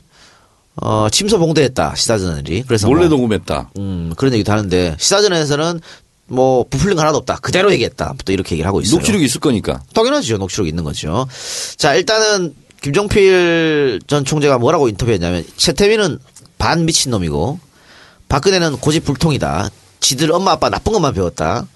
[0.76, 3.70] 어 침소봉대했다 시사저널이 그래서 몰래 뭐 녹음했다.
[3.78, 5.80] 음, 그런 얘기도 하는데 시사전에서는
[6.26, 7.38] 뭐 부풀린 거 하나도 없다.
[7.38, 8.14] 그대로 얘기했다.
[8.24, 8.96] 또 이렇게 얘기를 하고 있어요.
[8.96, 9.82] 녹취록이 있을 거니까.
[9.94, 10.36] 당연하죠.
[10.36, 11.26] 녹취록 있는 거죠.
[11.76, 16.18] 자, 일단은 김종필 전 총재가 뭐라고 인터뷰했냐면 최태민은
[16.58, 17.58] 반 미친놈이고
[18.28, 19.70] 박근혜는 고집불통이다.
[20.00, 21.66] 지들 엄마 아빠 나쁜 것만 배웠다.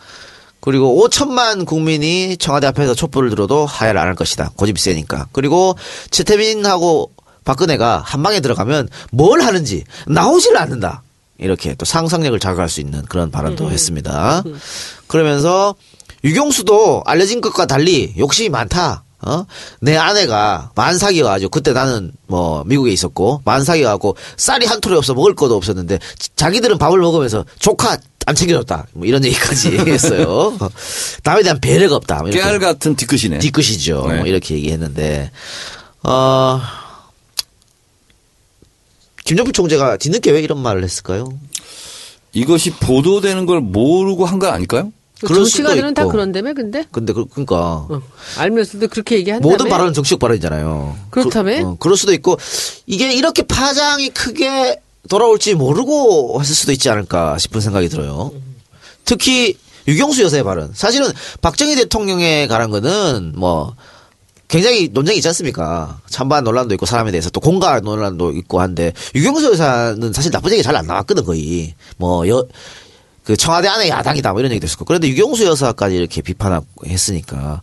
[0.61, 4.53] 그리고 5천만 국민이 청와대 앞에서 촛불을 들어도 하야를 안 할 것이다.
[4.57, 5.29] 고집이 세니까.
[5.33, 5.77] 그리고
[6.11, 7.11] 최태민하고
[7.45, 11.03] 박근혜가 한 방에 들어가면 뭘 하는지 나오지를 않는다.
[11.37, 14.43] 이렇게 또 상상력을 자극할 수 있는 그런 발언도 했습니다.
[15.07, 15.75] 그러면서
[16.23, 19.04] 유경수도 알려진 것과 달리 욕심이 많다.
[19.27, 19.47] 어?
[19.81, 25.15] 내 아내가 만삭이 가지고 그때 나는 뭐 미국에 있었고 만삭이 가고 쌀이 한 톨이 없어
[25.15, 25.99] 먹을 것도 없었는데
[26.37, 27.97] 자기들은 밥을 먹으면서 조카
[28.27, 28.87] 안 챙겨줬다.
[28.95, 30.57] 뭐 이런 얘기까지 했어요.
[31.25, 32.23] 남에 대한 배려가 없다.
[32.23, 32.31] 뭐.
[32.31, 33.39] 깨알 같은 뒤끝이네.
[33.39, 34.07] 뒤끝이죠.
[34.09, 34.17] 네.
[34.19, 35.31] 뭐 이렇게 얘기했는데
[36.03, 36.61] 어
[39.25, 41.33] 김정필 총재가 뒤늦게 왜 이런 말을 했을까요?
[42.33, 44.91] 이것이 보도되는 걸 모르고 한 거 아닐까요?
[45.27, 46.07] 정 수도 시간에는 다.
[46.07, 48.03] 그런다며 근데 근데 그, 그러니까 어,
[48.39, 50.97] 알면서도 그렇게 얘기한다며 모든 발언은 정치적 발언이잖아요.
[51.11, 51.57] 그렇다며?
[51.59, 52.37] 그, 어, 그럴 수도 있고
[52.87, 58.33] 이게 이렇게 파장이 크게 돌아올지 모르고 했을 수도 있지 않을까 싶은 생각이 들어요.
[59.05, 59.57] 특히
[59.87, 60.73] 유경수 여사의 발언.
[60.75, 61.11] 사실은
[61.43, 63.75] 박정희 대통령에 관한 거는 뭐
[64.49, 66.01] 굉장히 논쟁이 있지 않습니까?
[66.09, 70.63] 찬반 논란도 있고 사람에 대해서 또 공갈 논란도 있고 한데 유경수 여사는 사실 나쁜 얘기
[70.63, 72.47] 잘 안 나왔거든 거의 뭐 여
[73.25, 77.63] 그 청와대 안에 야당이다 뭐 이런 얘기도 있었고 그런데 유경수 여사까지 이렇게 비판하고 했으니까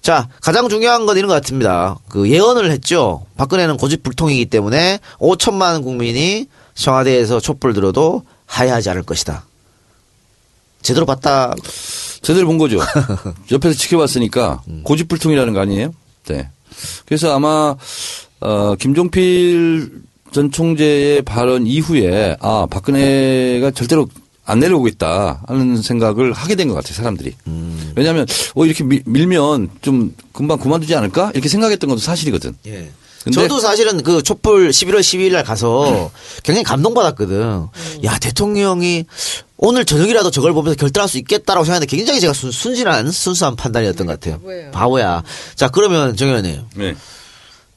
[0.00, 6.46] 자 가장 중요한 건 이런 것 같습니다 그 예언을 했죠 박근혜는 고집불통이기 때문에 5천만 국민이
[6.74, 9.44] 청와대에서 촛불 들어도 하야하지 않을 것이다
[10.82, 11.54] 제대로 봤다
[12.22, 12.78] 제대로 본 거죠.
[13.50, 14.82] 옆에서 지켜봤으니까 음.
[14.84, 15.92] 고집불통이라는 거 아니에요?
[16.28, 16.48] 네.
[17.04, 17.74] 그래서 아마
[18.40, 19.90] 어 김종필
[20.32, 24.08] 전 총재의 발언 이후에 아 박근혜가 절대로
[24.44, 27.34] 안 내려오겠다 하는 생각을 하게 된 것 같아요 사람들이.
[27.46, 27.92] 음.
[27.96, 32.56] 왜냐하면 어 이렇게 밀- 밀면 좀 금방 그만두지 않을까 이렇게 생각했던 것도 사실이거든.
[32.66, 32.90] 예.
[33.32, 36.10] 저도 사실은 그 촛불 11월 12일 날 가서
[36.42, 37.68] 굉장히 감동받았거든.
[38.02, 39.04] 야, 대통령이
[39.58, 44.18] 오늘 저녁이라도 저걸 보면서 결단할 수 있겠다라고 생각했는데 굉장히 제가 순, 순진한, 순수한 판단이었던 것
[44.18, 44.38] 같아요.
[44.40, 44.70] 바보예요.
[44.72, 45.22] 바보야.
[45.54, 46.62] 자, 그러면 정 의원님.
[46.74, 46.96] 네.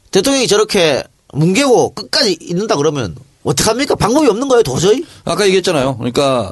[0.10, 1.04] 대통령이 저렇게
[1.34, 3.96] 뭉개고 끝까지 있는다 그러면 어떡합니까?
[3.96, 5.06] 방법이 없는 거예요, 도저히?
[5.24, 5.96] 아까 얘기했잖아요.
[5.98, 6.52] 그러니까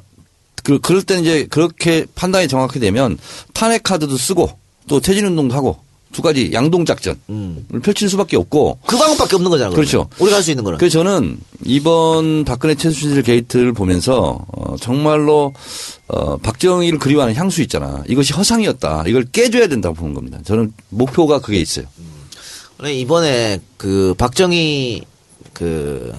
[0.64, 3.18] 그 그럴 때는 이제 그렇게 판단이 정확히 되면
[3.54, 4.50] 탄핵 카드도 쓰고
[4.88, 5.78] 또 퇴진 운동도 하고
[6.14, 7.18] 두 가지 양동 작전을
[7.84, 9.74] 펼칠 수밖에 없고 그 방법밖에 없는 거잖아요.
[9.76, 10.08] 그렇죠.
[10.20, 10.78] 우리가 할 수 있는 거는.
[10.78, 15.54] 그래서 저는 이번 박근혜 최순실 게이트를 보면서 어, 정말로
[16.08, 18.04] 어, 박정희를 그리워하는 향수 있잖아.
[18.08, 19.06] 이것이 허상이었다.
[19.08, 20.38] 이걸 깨줘야 된다고 보는 겁니다.
[20.46, 21.86] 저는 목표가 그게 있어요.
[22.78, 25.02] 그래, 이번에 그 박정희
[25.54, 26.14] 그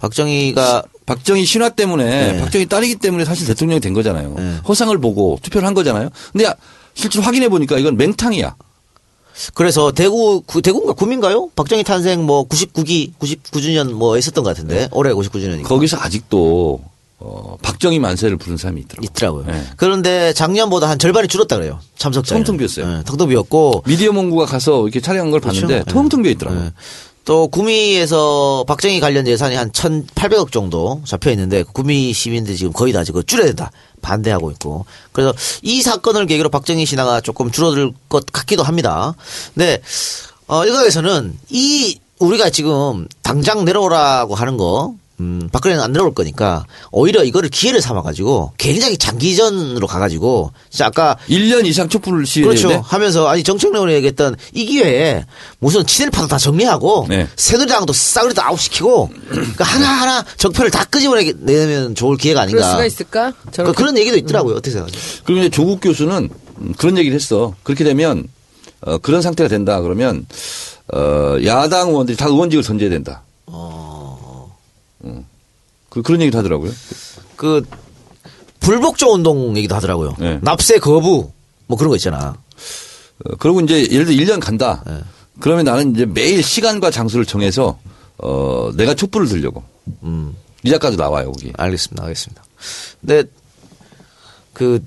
[0.00, 2.40] 박정희가 박정희 신화 때문에 네.
[2.40, 4.34] 박정희 딸이기 때문에 사실 대통령이 된 거잖아요.
[4.36, 4.56] 네.
[4.68, 6.10] 허상을 보고 투표를 한 거잖아요.
[6.32, 6.52] 근데
[6.94, 8.56] 실제로 확인해 보니까 이건 맹탕이야.
[9.54, 11.50] 그래서 대구 구, 대구인가 구민가요?
[11.54, 16.80] 박정희 탄생 뭐 99기 99주년 뭐 했었던 것 같은데 올해 59주년이니까 거기서 아직도
[17.18, 19.04] 어, 박정희 만세를 부른 사람이 있더라고요.
[19.10, 19.44] 있더라고요.
[19.46, 19.62] 네.
[19.76, 21.80] 그런데 작년보다 한 절반이 줄었다 그래요.
[21.96, 22.34] 참석자.
[22.34, 23.02] 텅텅 비었어요.
[23.04, 25.90] 텅텅 비었고 미디어 mon고가 가서 이렇게 촬영한 걸 봤는데 그렇죠.
[25.90, 26.70] 텅텅 비어 있더라고요.
[27.26, 27.32] 네.
[27.32, 33.02] 또 구미에서 박정희 관련 예산이 한 1,800억 정도 잡혀 있는데 구미 시민들이 지금 거의 다
[33.02, 33.70] 지금 줄여야 된다.
[34.00, 34.86] 반대하고 있고.
[35.10, 39.14] 그래서 이 사건을 계기로 박정희 신화가 조금 줄어들 것 같기도 합니다.
[39.52, 39.82] 근데
[40.46, 47.24] 어 일각에서는 이 우리가 지금 당장 내려오라고 하는 거 음, 박근혜는 안 들어올 거니까 오히려
[47.24, 52.80] 이거를 기회를 삼아가지고 굉장히 장기전으로 가가지고 진짜 아까 1년 이상 촛불을 시위해야 그렇죠 돼?
[52.84, 55.24] 하면서 아니 정청래가 얘기했던 이 기회에
[55.58, 57.26] 무슨 친일파도 다 정리하고 네.
[57.36, 63.32] 새누리당도 싸그리도 아웃시키고 그러니까 하나하나 정편을 다 끄집어내면 좋을 기회가 그럴 아닌가 수가 있을까?
[63.46, 65.22] 그 저렇게 그런 얘기도 있더라고요 어떻게 생각하세요?
[65.24, 67.54] 그리고 이제 조국 교수는 음, 그런 얘기를 했어.
[67.62, 68.28] 그렇게 되면
[68.82, 70.26] 어, 그런 상태가 된다 그러면
[70.92, 73.22] 어, 야당 의원들이 다 의원직을 던져야 된다.
[75.06, 75.26] 음.
[75.88, 76.72] 그, 그런 얘기를 하더라고요.
[77.36, 77.64] 그
[78.60, 80.16] 불복종 운동 얘기도 하더라고요.
[80.18, 80.38] 네.
[80.42, 81.30] 납세 거부
[81.66, 82.36] 뭐 그런 거 있잖아.
[83.24, 84.84] 어, 그리고 이제 예를 들어 1년 간다.
[85.40, 87.78] 그러면 나는 이제 매일 시간과 장소를 정해서
[88.18, 89.62] 어, 내가 촛불을 들려고.
[90.02, 90.34] 음.
[90.62, 91.52] 이 작가도 나와요, 거기.
[91.56, 92.02] 알겠습니다.
[92.02, 92.42] 알겠습니다.
[93.00, 93.24] 근데
[94.52, 94.82] 그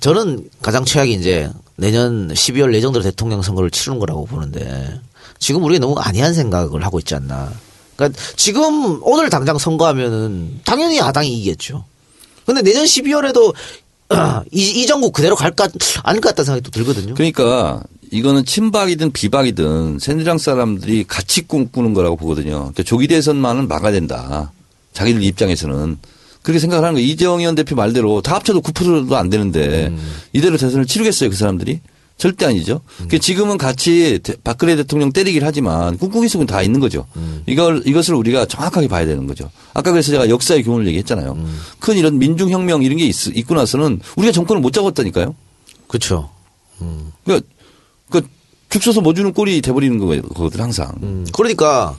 [0.00, 5.00] 저는 가장 최악이 이제 내년 12월 내정대로 대통령 선거를 치르는 거라고 보는데
[5.38, 7.52] 지금 우리가 너무 안이한 생각을 하고 있지 않나.
[7.96, 11.84] 그러니까 지금 오늘 당장 선거하면은 당연히 야당이 이기겠죠.
[12.44, 13.54] 근데 내년 12월에도
[14.52, 15.66] 이, 이 정국 그대로 갈까
[16.20, 17.14] 것 같다는 생각이 또 들거든요.
[17.14, 17.82] 그러니까
[18.12, 22.58] 이거는 친박이든 비박이든 새누리당 사람들이 같이 꿈꾸는 거라고 보거든요.
[22.58, 24.52] 그러니까 조기 대선만은 막아야 된다.
[24.92, 25.98] 자기들 입장에서는
[26.42, 27.08] 그렇게 생각을 하는 거예요.
[27.08, 29.92] 이정현 대표 말대로 다 합쳐도 9%도 안 되는데
[30.32, 31.80] 이대로 대선을 치르겠어요, 그 사람들이?
[32.18, 32.80] 절대 아니죠.
[33.10, 37.06] 그 지금은 같이 대- 박근혜 대통령 때리긴 하지만 꿍꿍이 속은 다 있는 거죠.
[37.46, 39.50] 이걸 이것을 우리가 정확하게 봐야 되는 거죠.
[39.74, 41.36] 아까 그래서 제가 역사의 교훈을 얘기했잖아요.
[41.78, 45.34] 큰 이런 민중혁명 이런 게 있, 있고 나서는 우리가 정권을 못 잡았다니까요.
[45.88, 46.30] 그렇죠.
[47.24, 47.46] 그러니까
[48.68, 50.92] 그죽 써서 뭐 주는 꼴이 돼버리는 거거든 항상.
[51.02, 51.96] 음, 그러니까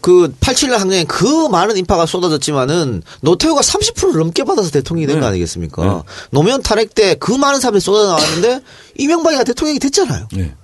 [0.00, 5.26] 그 87년 항쟁에 그 많은 인파가 쏟아졌지만은 노태우가 30%를 넘게 받아서 대통령이 된거 네.
[5.28, 6.04] 아니겠습니까?
[6.30, 8.60] 노무현 탄핵 때 그 많은 사람들이 쏟아 나왔는데
[8.98, 10.28] 이명박이가 대통령이 됐잖아요.
[10.32, 10.54] 네.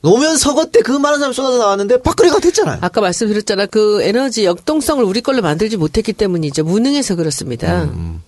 [0.00, 2.78] 노무현 서거 때 그 많은 사람이 쏟아 나왔는데 박근혜가 됐잖아요.
[2.82, 3.66] 아까 말씀드렸잖아.
[3.66, 6.62] 그 에너지 역동성을 우리 걸로 만들지 못했기 때문이죠.
[6.64, 7.82] 무능해서 그렇습니다.
[7.84, 8.22] 음,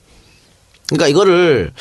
[0.88, 1.72] 그러니까 이거를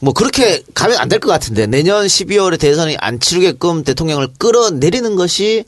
[0.00, 5.64] 뭐 그렇게 가면 안 될 것 같은데 내년 12월에 대선이 안 치르게끔 대통령을 끌어내리는 것이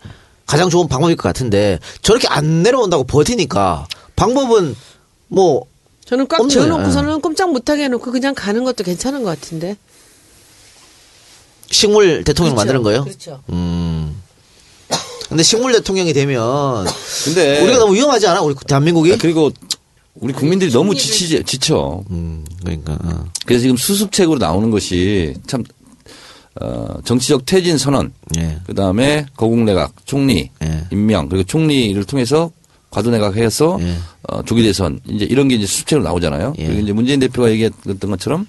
[0.48, 3.86] 가장 좋은 방법일 것 같은데 저렇게 안 내려온다고 버티니까
[4.16, 4.74] 방법은
[5.28, 5.66] 뭐
[6.06, 6.52] 저는 꽉 없네.
[6.52, 9.76] 지어놓고서는 꼼짝 못하게 해놓고 그냥 가는 것도 괜찮은 것 같은데.
[11.70, 12.56] 식물 대통령 그렇죠.
[12.56, 13.04] 만드는 거예요?
[13.04, 13.42] 그렇죠.
[13.50, 14.22] 음.
[15.28, 16.86] 근데 식물 대통령이 되면
[17.24, 18.40] 근데 우리가 너무 위험하지 않아?
[18.40, 19.12] 우리 대한민국이?
[19.12, 19.50] 아, 그리고
[20.14, 22.02] 우리 국민들이 너무 지치 지쳐.
[22.10, 22.98] 음, 그러니까.
[23.04, 23.26] 어.
[23.44, 25.62] 그래서 지금 수습책으로 나오는 것이 참
[26.60, 28.58] 어, 정치적 퇴진 선언, 예.
[28.66, 30.84] 그 다음에 거국내각 총리 예.
[30.90, 32.50] 임명 그리고 총리를 통해서
[32.90, 33.94] 과도내각 해서 예.
[34.28, 36.54] 어, 조기 대선 이제 이런 게 이제 수습책으로 나오잖아요.
[36.58, 36.66] 예.
[36.66, 38.46] 그리고 이제 문재인 대표가 얘기했던 것처럼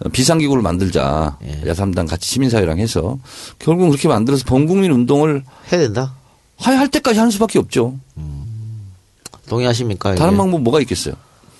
[0.00, 1.68] 어, 비상기구를 만들자 예.
[1.68, 3.18] 야삼당 같이 시민사회랑 해서
[3.58, 6.14] 결국 은 그렇게 만들어서 범국민 운동을 해야 된다.
[6.56, 7.98] 할, 할 때까지 하는 수밖에 없죠.
[9.48, 10.14] 동의하십니까?
[10.14, 10.36] 다른?
[10.36, 11.14] 방법 뭐가 있겠어요?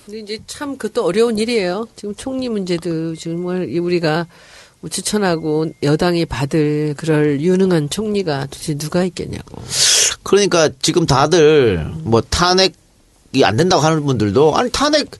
[0.05, 1.87] 근데 이제 참 그것도 어려운 일이에요.
[1.95, 4.25] 지금 총리 문제도 정말 우리가 뭐
[4.89, 9.61] 추천하고 여당이 받을 그럴 유능한 총리가 도대체 누가 있겠냐고.
[10.23, 12.71] 그러니까 지금 다들 뭐 탄핵이
[13.43, 15.11] 안 된다고 하는 분들도 아니 탄핵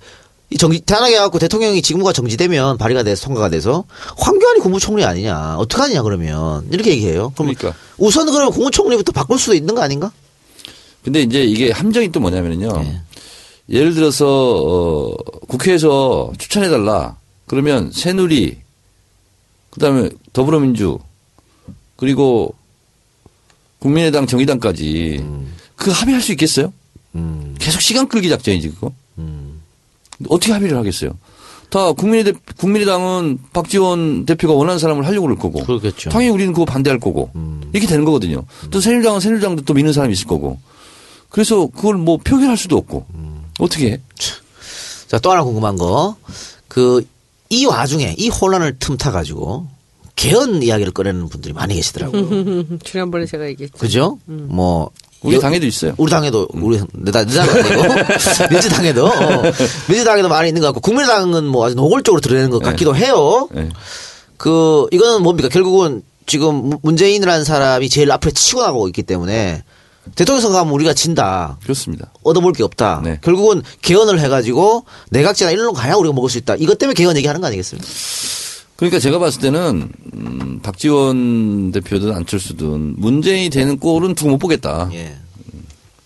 [0.50, 3.86] 이 정지 탄핵해갖고 대통령이 직무가 정지되면 발의가 돼서 통과가 돼서
[4.18, 7.32] 황교안이 국무총리 아니냐 어떡하냐 그러면 이렇게 얘기해요.
[7.38, 7.74] 그러니까.
[7.98, 10.12] 우선 그러면 국무총리부터 바꿀 수도 있는 거 아닌가?
[11.04, 12.84] 근데 이제 이게 함정이 또 뭐냐면요.
[12.84, 13.02] 예.
[13.70, 15.16] 예를 들어서 어,
[15.48, 17.16] 국회에서 추천해달라.
[17.48, 18.58] 그러면 새누리,
[19.72, 21.00] 그다음에 더불어민주,
[21.96, 22.54] 그리고
[23.80, 25.26] 국민의당, 정의당까지
[25.76, 26.72] 그 합의할 수 있겠어요?
[27.60, 28.92] 계속 시간 끌기 작전이지 그거.
[30.30, 31.18] 어떻게 합의를 하겠어요?
[31.70, 35.64] 다 국민의 국민의당은 박지원 대표가 원하는 사람을 하려고 그럴 거고.
[35.64, 36.10] 그렇겠죠.
[36.10, 37.32] 당연히 우리는 그거 반대할 거고.
[37.72, 38.44] 이렇게 되는 거거든요.
[38.70, 40.60] 또 새누리당은 새누리당도 또 미는 사람이 있을 거고.
[41.30, 43.06] 그래서 그걸 뭐 표결할 수도 없고.
[43.60, 44.02] 어떻게 해?
[45.08, 46.18] 자 또 하나 궁금한 거
[46.68, 47.06] 그
[47.52, 49.68] 이 와중에 이 혼란을 틈타 가지고
[50.16, 52.64] 개헌 이야기를 꺼내는 분들이 많이 계시더라고요.
[52.84, 53.78] 지난번에 제가 얘기했죠.
[53.78, 54.18] 그죠?
[54.26, 54.90] 뭐
[55.22, 55.94] 우리 여- 당에도 있어요.
[55.98, 57.84] 우리 당에도 우리 내다 내당 아니고
[58.52, 59.44] 민주당에도 어,
[59.90, 63.48] 민주당에도 많이 있는 것 같고 국민의당은 뭐 아주 노골적으로 드러내는 것 같기도 해요.
[63.52, 63.70] 네.
[64.38, 69.64] 그 이거는 뭡니까 결국은 지금 문- 문재인이라는 사람이 제일 앞에 치고 나가고 있기 때문에
[70.16, 71.58] 대통령 선거 하면 우리가 진다.
[71.64, 72.12] 그렇습니다.
[72.24, 73.02] 얻어볼 게 없다.
[73.04, 73.20] 네.
[73.22, 76.56] 결국은 개헌을 해가지고 내각제나 거 가야 우리가 먹을 수 있다.
[76.56, 77.88] 이것 때문에 개헌 얘기하는 거 아니겠습니까?
[78.76, 84.90] 그러니까 제가 봤을 때는 음, 박지원 대표든 안철수든 문재인이 되는 꼴은 두고 못 보겠다.
[84.94, 85.16] 예.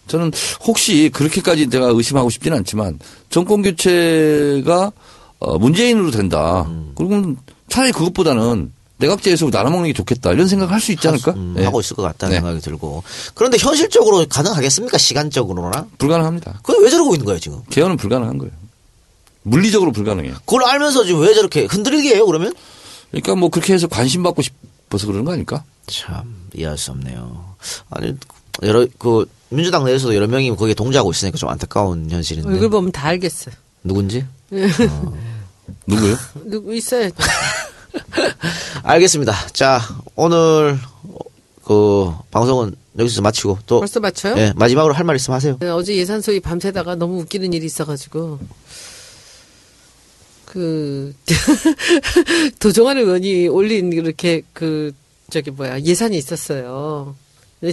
[0.07, 0.31] 저는
[0.67, 4.91] 혹시 그렇게까지 내가 의심하고 싶지는 않지만 정권 교체가
[5.39, 6.69] 어, 문재인으로 된다.
[6.95, 7.37] 그러면
[7.69, 11.31] 차라리 그것보다는 내각제에서 나눠 먹는 게 좋겠다 이런 생각을 할 수 있지 않을까?
[11.33, 11.65] 음, 네.
[11.65, 12.39] 하고 있을 것 같다는 네.
[12.39, 13.03] 생각이 들고.
[13.33, 14.97] 그런데 현실적으로 가능하겠습니까?
[14.97, 15.87] 시간적으로나?
[15.97, 16.59] 불가능합니다.
[16.63, 17.61] 그건 왜 저러고 있는 거예요, 지금?
[17.69, 18.53] 개헌은 불가능한 거예요.
[19.43, 20.35] 물리적으로 불가능해요.
[20.45, 22.53] 그걸 알면서 지금 왜 저렇게 흔들리게 해요, 그러면?
[23.11, 25.63] 그러니까 뭐 그렇게 해서 관심 받고 싶어서 그러는 거 아닐까?
[25.87, 27.55] 참, 이해할 수 없네요.
[27.91, 28.15] 아니,
[28.63, 32.49] 여러, 그, 민주당 내에서도 여러 명이 거기에 동조하고 있으니까 좀 안타까운 현실인데.
[32.49, 33.53] 얼굴 보면 다 알겠어요.
[33.83, 34.25] 누군지?
[35.85, 36.17] 누구요?
[36.45, 37.09] 누구 있어요?
[38.83, 39.33] 알겠습니다.
[39.53, 39.81] 자,
[40.15, 41.17] 오늘, 어,
[41.63, 43.79] 그, 방송은 여기서 마치고 또.
[43.79, 44.35] 벌써 맞춰요?
[44.37, 45.57] 예, 마지막으로 할 말 있으면 하세요.
[45.59, 48.39] 네, 어제 예산 소위 밤새다가 너무 웃기는 일이 있어가지고
[50.45, 51.13] 그
[52.59, 54.93] 도종환 의원이 올린 이렇게 그
[55.29, 57.15] 저기 뭐야 예산이 있었어요.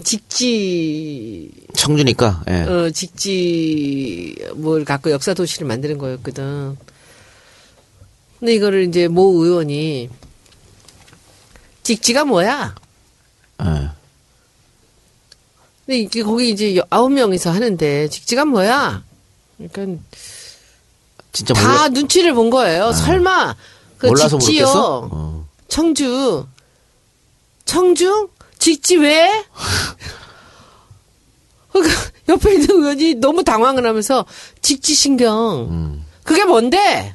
[0.03, 2.62] 직지 청주니까, 예.
[2.62, 6.77] 어 직지 뭘 갖고 역사 도시를 만드는 거였거든.
[8.43, 10.11] 근데 이거를 이제 모 의원이
[11.84, 12.74] 직지가 뭐야?
[13.64, 13.88] 예.
[15.86, 19.05] 근데 이게 거기 이제 여- 아홉 명이서 하는데 직지가 뭐야?
[19.59, 20.03] 그러니까
[21.32, 22.90] 진짜 다 몰라, 눈치를 본 거예요.
[22.90, 23.55] 설마
[23.99, 24.66] 그 몰라서 직지요.
[24.66, 25.47] 어.
[25.68, 26.45] 청주
[27.64, 28.28] 청주
[28.59, 29.30] 직지 왜?
[31.70, 31.95] 그러니까
[32.28, 34.26] 옆에 있는 의원이 너무 당황을 하면서
[34.62, 36.05] 직지 신경 음.
[36.24, 37.12] 그게 뭔데?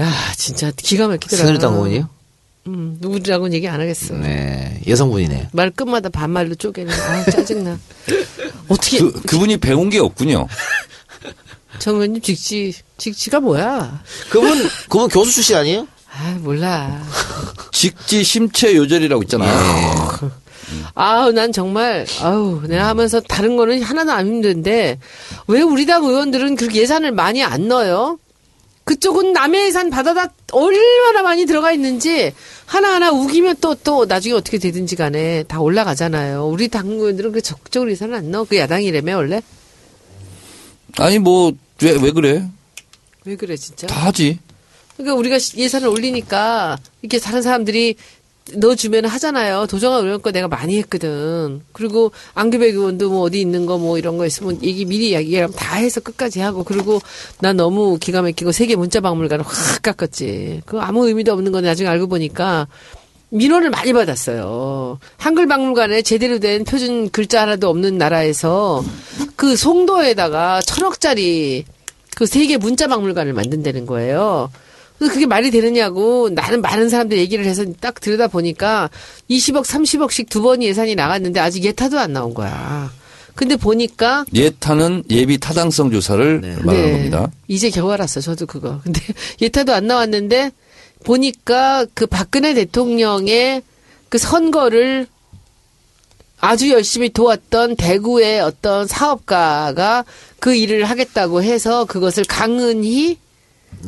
[0.00, 1.42] 야 진짜 기가 막히더라.
[1.42, 2.08] 새누리당 의원이요?
[2.68, 4.14] 음, 누구라고는 얘기 안 하겠어.
[4.14, 4.80] 네.
[4.86, 5.50] 여성분이네.
[5.52, 6.92] 말 끝마다 반말로 쪼개는.
[6.92, 7.78] 아 짜증나.
[8.68, 10.46] 어떻게 그 그분이 배운 게 없군요.
[11.78, 14.02] 정 의원님 직지 직지가 뭐야?
[14.30, 15.86] 그분, 그분 교수 출신 아니에요?
[16.10, 17.02] 아 몰라.
[17.72, 19.50] 직지 심체 요절이라고 있잖아요.
[20.94, 24.98] 아우 난 정말 아우 내가 하면서 다른 거는 하나도 안 힘든데
[25.46, 28.18] 왜 우리 당 의원들은 그렇게 예산을 많이 안 넣어요?
[28.90, 32.32] 그쪽은 남의 예산 받아다 얼마나 많이 들어가 있는지
[32.66, 36.46] 하나하나 우기면 또 또 나중에 어떻게 되든지 간에 다 올라가잖아요.
[36.46, 38.44] 우리 당 의원들은 그 적극적으로 예산을 안 넣어.
[38.44, 39.42] 그 야당이라며 원래?
[40.98, 42.48] 아니 뭐 왜 왜 그래?
[43.24, 43.86] 왜 그래 진짜?
[43.88, 44.38] 다 하지.
[44.96, 47.96] 그러니까 우리가 시- 예산을 올리니까 이렇게 다른 사람들이
[48.54, 49.66] 넣어주면 하잖아요.
[49.66, 51.62] 도정아 의원 거 내가 많이 했거든.
[51.72, 55.76] 그리고 안규백 의원도 뭐 어디 있는 거 뭐 이런 거 있으면 얘기 미리 이야기하면 다
[55.76, 57.00] 해서 끝까지 하고 그리고
[57.40, 60.62] 난 너무 기가 막히고 세계 문자 박물관을 확 깎았지.
[60.64, 62.68] 그 아무 의미도 없는 건 나중에 알고 보니까
[63.30, 64.98] 민원을 많이 받았어요.
[65.18, 68.84] 한글 박물관에 제대로 된 표준 글자 하나도 없는 나라에서
[69.34, 71.64] 그 송도에다가 천억짜리
[72.14, 74.50] 그 세계 문자 박물관을 만든다는 거예요.
[74.98, 78.90] 그래서 그게 말이 되느냐고 나는 많은 사람들 얘기를 해서 딱 들여다 보니까
[79.30, 82.90] 20억, 30억씩 두번 예산이 나갔는데 아직 예타도 안 나온 거야.
[83.34, 86.92] 근데 보니까 예타는 예비 타당성 조사를 말하는 네.
[86.92, 87.30] 겁니다.
[87.48, 88.80] 이제 겨우 알았어, 저도 그거.
[88.84, 89.00] 근데
[89.42, 90.50] 예타도 안 나왔는데
[91.04, 93.62] 보니까 그 박근혜 대통령의
[94.08, 95.06] 그 선거를
[96.40, 100.04] 아주 열심히 도왔던 대구의 어떤 사업가가
[100.38, 103.18] 그 일을 하겠다고 해서 그것을 강은희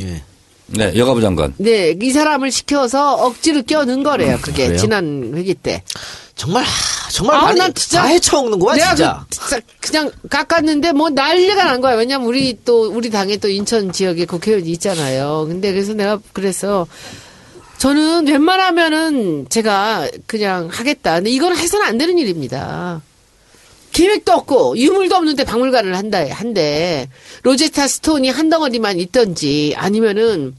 [0.00, 0.22] 예.
[0.68, 1.54] 네, 여가부 장관.
[1.58, 4.38] 네, 이 사람을 시켜서 억지로 껴넣은 거래요.
[4.42, 4.78] 그게 그래요?
[4.78, 5.82] 지난 회기 때.
[6.34, 9.26] 정말, 하, 정말 아우, 많이 난 진짜- 다 헤쳐먹는구만, 내가 진짜.
[9.30, 11.94] 그, 진짜 그냥 깎았는데 뭐 난리가 난 거야.
[11.96, 15.46] 왜냐면 우리 또 우리 당에 또 인천 지역에 국회의원이 있잖아요.
[15.48, 16.86] 근데 그래서 내가 그래서
[17.78, 21.14] 저는 웬만하면은 제가 그냥 하겠다.
[21.16, 23.00] 근데 이건 해서는 안 되는 일입니다.
[23.98, 27.08] 계획도 없고 유물도 없는데 박물관을 한다 한데
[27.42, 30.54] 로제스타 스톤이 한 덩어리만 있던지 아니면은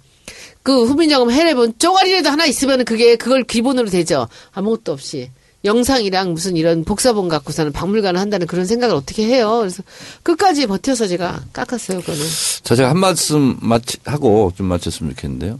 [0.61, 4.27] 그 후민정음 해례본 쪼가리라도 하나 있으면 그게 그걸 기본으로 되죠.
[4.51, 5.31] 아무것도 없이.
[5.63, 9.59] 영상이랑 무슨 이런 복사본 갖고서는 박물관을 한다는 그런 생각을 어떻게 해요.
[9.59, 9.83] 그래서
[10.23, 12.21] 끝까지 버텨서 제가 깎았어요, 그거는.
[12.63, 15.59] 자, 제가 한 말씀 마치, 하고 좀 마쳤으면 좋겠는데요.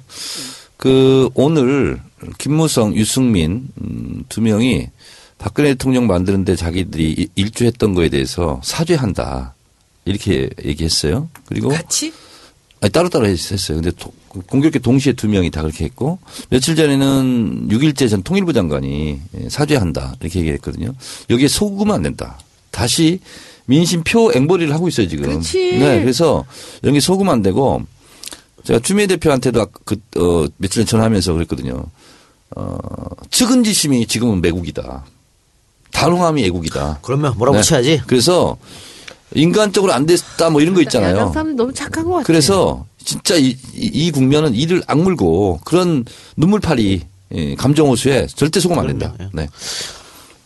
[0.77, 2.01] 그, 오늘,
[2.37, 4.87] 김무성, 유승민, 음, 두 명이
[5.39, 9.55] 박근혜 대통령 만드는데 자기들이 이- 일조했던 거에 대해서 사죄한다.
[10.05, 11.29] 이렇게 얘기했어요.
[11.47, 12.13] 그리고 같이?
[12.81, 13.81] 아니, 따로따로 했어요.
[13.81, 16.19] 근데 도- 공교롭게 동시에 두 명이 다 그렇게 했고
[16.49, 20.93] 며칠 전에는 6일째 전 통일부 장관이 예, 사죄한다 이렇게 얘기했거든요.
[21.31, 22.37] 여기에 속으면 안 된다.
[22.69, 23.19] 다시
[23.65, 25.25] 민심표 앵벌이를 하고 있어요 지금.
[25.25, 25.57] 그렇지.
[25.79, 26.45] 네, 그래서
[26.83, 27.81] 여기 속으면 안 되고
[28.65, 31.85] 제가 추미애 대표한테도 그, 어, 며칠 전 전화하면서 그랬거든요.
[32.55, 32.77] 어,
[33.31, 35.05] 측은지심이 지금은 매국이다.
[35.99, 36.99] 단호함이 애국이다.
[37.01, 37.63] 그러면 뭐라고 네.
[37.63, 38.01] 쳐야지.
[38.07, 38.57] 그래서
[39.35, 41.15] 인간적으로 안 됐다 뭐 이런 거 있잖아요.
[41.15, 42.23] 야당 사람들 너무 착한 것 같아.
[42.25, 46.05] 그래서 진짜 이, 이, 이 국면은 이를 악물고 그런
[46.37, 49.13] 눈물파리 예, 감정호수에 절대 속으면 안 된다.
[49.15, 49.31] 그럼요.
[49.33, 49.49] 네.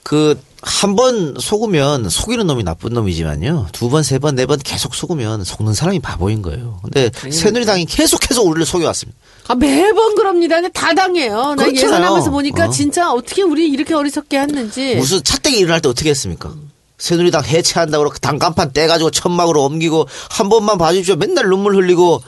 [0.03, 0.35] 그
[0.65, 3.67] 한 번 속으면 속이는 놈이 나쁜 놈이지만요.
[3.73, 6.79] 두 번, 세 번, 네 번 계속 속으면 속는 사람이 바보인 거예요.
[6.81, 9.19] 근데 새누리당이 계속해서 우리를 속여왔습니다.
[9.49, 10.61] 아, 매번 그럽니다.
[10.69, 11.55] 다 당해요.
[11.55, 11.73] 나 그렇잖아요.
[11.75, 12.69] 예산하면서 보니까 어.
[12.69, 14.95] 진짜 어떻게 우리 이렇게 어리석게 했는지.
[14.95, 16.53] 무슨 차떼기 일어날 때 어떻게 했습니까?
[16.97, 21.17] 새누리당 해체한다고 당 간판 떼가지고 천막으로 옮기고 한 번만 봐주십시오.
[21.17, 22.23] 맨날 눈물 흘리고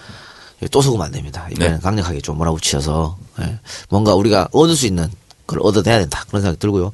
[0.72, 1.48] 또 속으면 안 됩니다.
[1.54, 1.80] 이번엔 네.
[1.82, 5.10] 강력하게 좀 몰아붙여서 예, 뭔가 우리가 얻을 수 있는
[5.48, 6.26] 걸 얻어내야 된다.
[6.28, 6.92] 그런 생각이 들고요.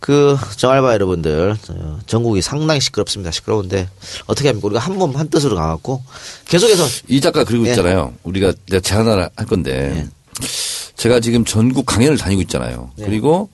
[0.00, 3.30] 그, 정알바 여러분들, 어, 전국이 상당히 시끄럽습니다.
[3.30, 3.88] 시끄러운데
[4.26, 4.66] 어떻게 합니까?
[4.66, 6.02] 우리가 한 몸 한 뜻으로 가갖고
[6.46, 7.70] 계속해서 이 작가 그리고 예.
[7.70, 8.12] 있잖아요.
[8.22, 10.06] 우리가 내가 제안 하나 할 건데
[10.96, 12.90] 제가 지금 전국 강연을 다니고 있잖아요.
[12.96, 13.06] 네.
[13.06, 13.48] 그리고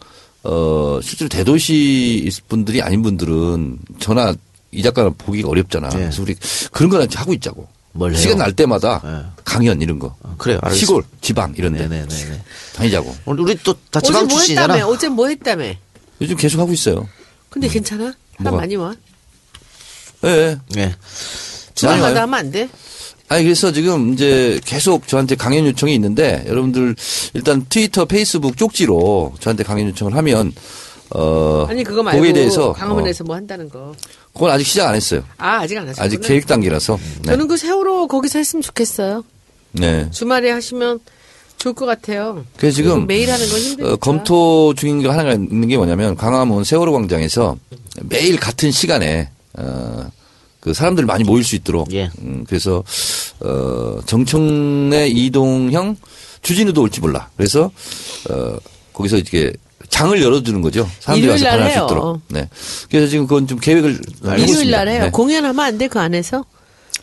[0.44, 4.34] 어 실제로 대도시 분들이 아닌 분들은 전화
[4.72, 5.88] 이 작가를 보기가 어렵잖아.
[5.90, 5.96] 네.
[5.98, 6.34] 그래서 우리
[6.72, 7.68] 그런 거나 하고 있자고.
[7.94, 8.18] 뭘 해요?
[8.20, 9.42] 시간 날 때마다 네.
[9.44, 10.16] 강연 이런 거.
[10.38, 10.58] 그래요.
[10.62, 10.80] 알겠습니다.
[10.86, 12.42] 시골, 지방 이런 데 네네네.
[12.74, 13.14] 다니자고.
[13.26, 14.74] 우리, 우리 또다 어제 지방 뭐 출신이잖아.
[14.74, 14.92] 했다며?
[14.92, 15.64] 어제 뭐 했다며?
[16.22, 17.08] 요즘 계속 하고 있어요.
[17.50, 18.04] 근데 괜찮아?
[18.04, 18.56] 사람 뭐가?
[18.56, 18.94] 많이 와?
[20.24, 20.58] 예.
[20.76, 20.80] 예.
[20.80, 20.94] 예.
[21.74, 22.22] 주말마다.
[22.22, 22.68] 하면 안 돼?
[23.28, 26.94] 아니 그래서 지금 이제 계속 저한테 강연 요청이 있는데 여러분들
[27.34, 30.52] 일단 트위터, 페이스북 쪽지로 저한테 강연 요청을 하면
[31.14, 33.94] 어 아니 그거 말고 거기에 대해서 강화문에서 어, 뭐 한다는 거.
[34.34, 35.24] 그건 아직 시작 안 했어요.
[35.38, 36.06] 아 아직 안 하셨구나.
[36.06, 36.98] 아직 계획 단계라서.
[37.22, 37.32] 네.
[37.32, 39.24] 저는 그 세월호 거기서 했으면 좋겠어요.
[39.72, 40.10] 네.
[40.10, 41.00] 주말에 하시면
[41.62, 42.44] 좋을 것 같아요.
[42.56, 43.92] 그래서 지금 매일 하는 건 힘드니까.
[43.92, 47.56] 어, 검토 중인 게 하나가 있는 게 뭐냐면 강화문 세월호 광장에서
[48.02, 50.04] 매일 같은 시간에 어,
[50.60, 52.10] 그 사람들 많이 모일 수 있도록 예.
[52.20, 52.82] 음, 그래서
[53.40, 55.96] 어, 정청래 이동형
[56.42, 57.28] 주진우도 올지 몰라.
[57.36, 57.70] 그래서
[58.30, 58.56] 어,
[58.92, 59.52] 거기서 이렇게
[59.88, 60.88] 장을 열어주는 거죠.
[61.00, 61.86] 사람들이 와서 일요일 날 반할 수 해요.
[61.86, 62.20] 있도록.
[62.28, 62.48] 네.
[62.90, 64.76] 그래서 지금 그건 좀 계획을 일요일 있습니다.
[64.78, 65.02] 날 해요.
[65.04, 65.10] 네.
[65.10, 66.44] 공연하면 안 돼 그 안에서?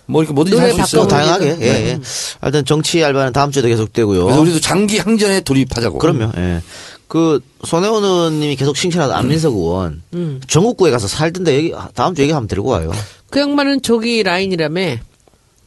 [0.09, 1.07] 뭐 이렇게 뭐든지 할 수 있어요.
[1.07, 1.45] 다양하게.
[1.47, 1.87] 예, 네.
[1.89, 1.99] 예.
[2.41, 4.23] 하여튼 정치 알바는 다음 주에도 계속되고요.
[4.25, 5.99] 그래서 우리도 장기 항전에 돌입하자고.
[5.99, 6.31] 그럼요.
[6.37, 6.61] 예.
[7.07, 10.41] 그 손혜원 의원님이 계속 칭찬하던 안민석 의원 음.
[10.47, 12.91] 전국구에 가서 살던데 여기 다음 주 얘기하면 데리고 와요.
[13.29, 14.97] 그 양반은 저기 라인이라며.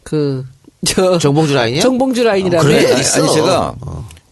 [0.02, 0.44] 그,
[0.84, 1.18] 저.
[1.18, 1.80] 정봉주 라인이요?
[1.82, 2.60] 정봉주 라인이라며.
[2.60, 2.92] 어, 그래?
[2.92, 3.22] 아니, 있어.
[3.22, 3.74] 아니 제가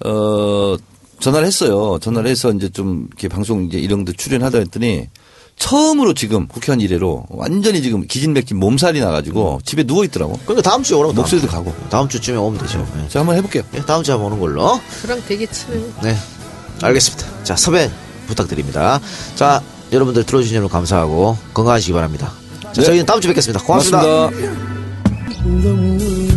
[0.07, 0.77] 어
[1.21, 1.99] 전화를 했어요.
[2.01, 5.07] 전화를 해서 이제 좀 이렇게 방송 이제 이런 데 출연하다 했더니
[5.61, 10.39] 처음으로 지금 국회의원 이래로 완전히 지금 기진맥진 몸살이 나가지고 집에 누워 있더라고.
[10.45, 11.13] 그러니까 다음 주에 오라고.
[11.13, 11.71] 목소리도 다음 주.
[11.71, 11.89] 가고.
[11.91, 12.85] 다음 주쯤에 오면 되죠.
[12.97, 13.09] 예.
[13.09, 13.63] 제가 한번 해볼게요.
[13.75, 14.81] 예, 다음 주에 한번 오는 걸로.
[15.03, 15.79] 그랑 되게 친해.
[16.03, 16.17] 네.
[16.83, 17.45] 알겠습니다.
[17.45, 17.91] 자, 섭외
[18.27, 19.01] 부탁드립니다.
[19.37, 22.33] 자, 여러분들 들어주신 여러분 감사하고 건강하시기 바랍니다.
[22.63, 22.83] 자, 네.
[22.83, 24.31] 저희는 다음 주에 뵙겠습니다 고맙습니다.
[24.31, 26.30] 고맙습니다.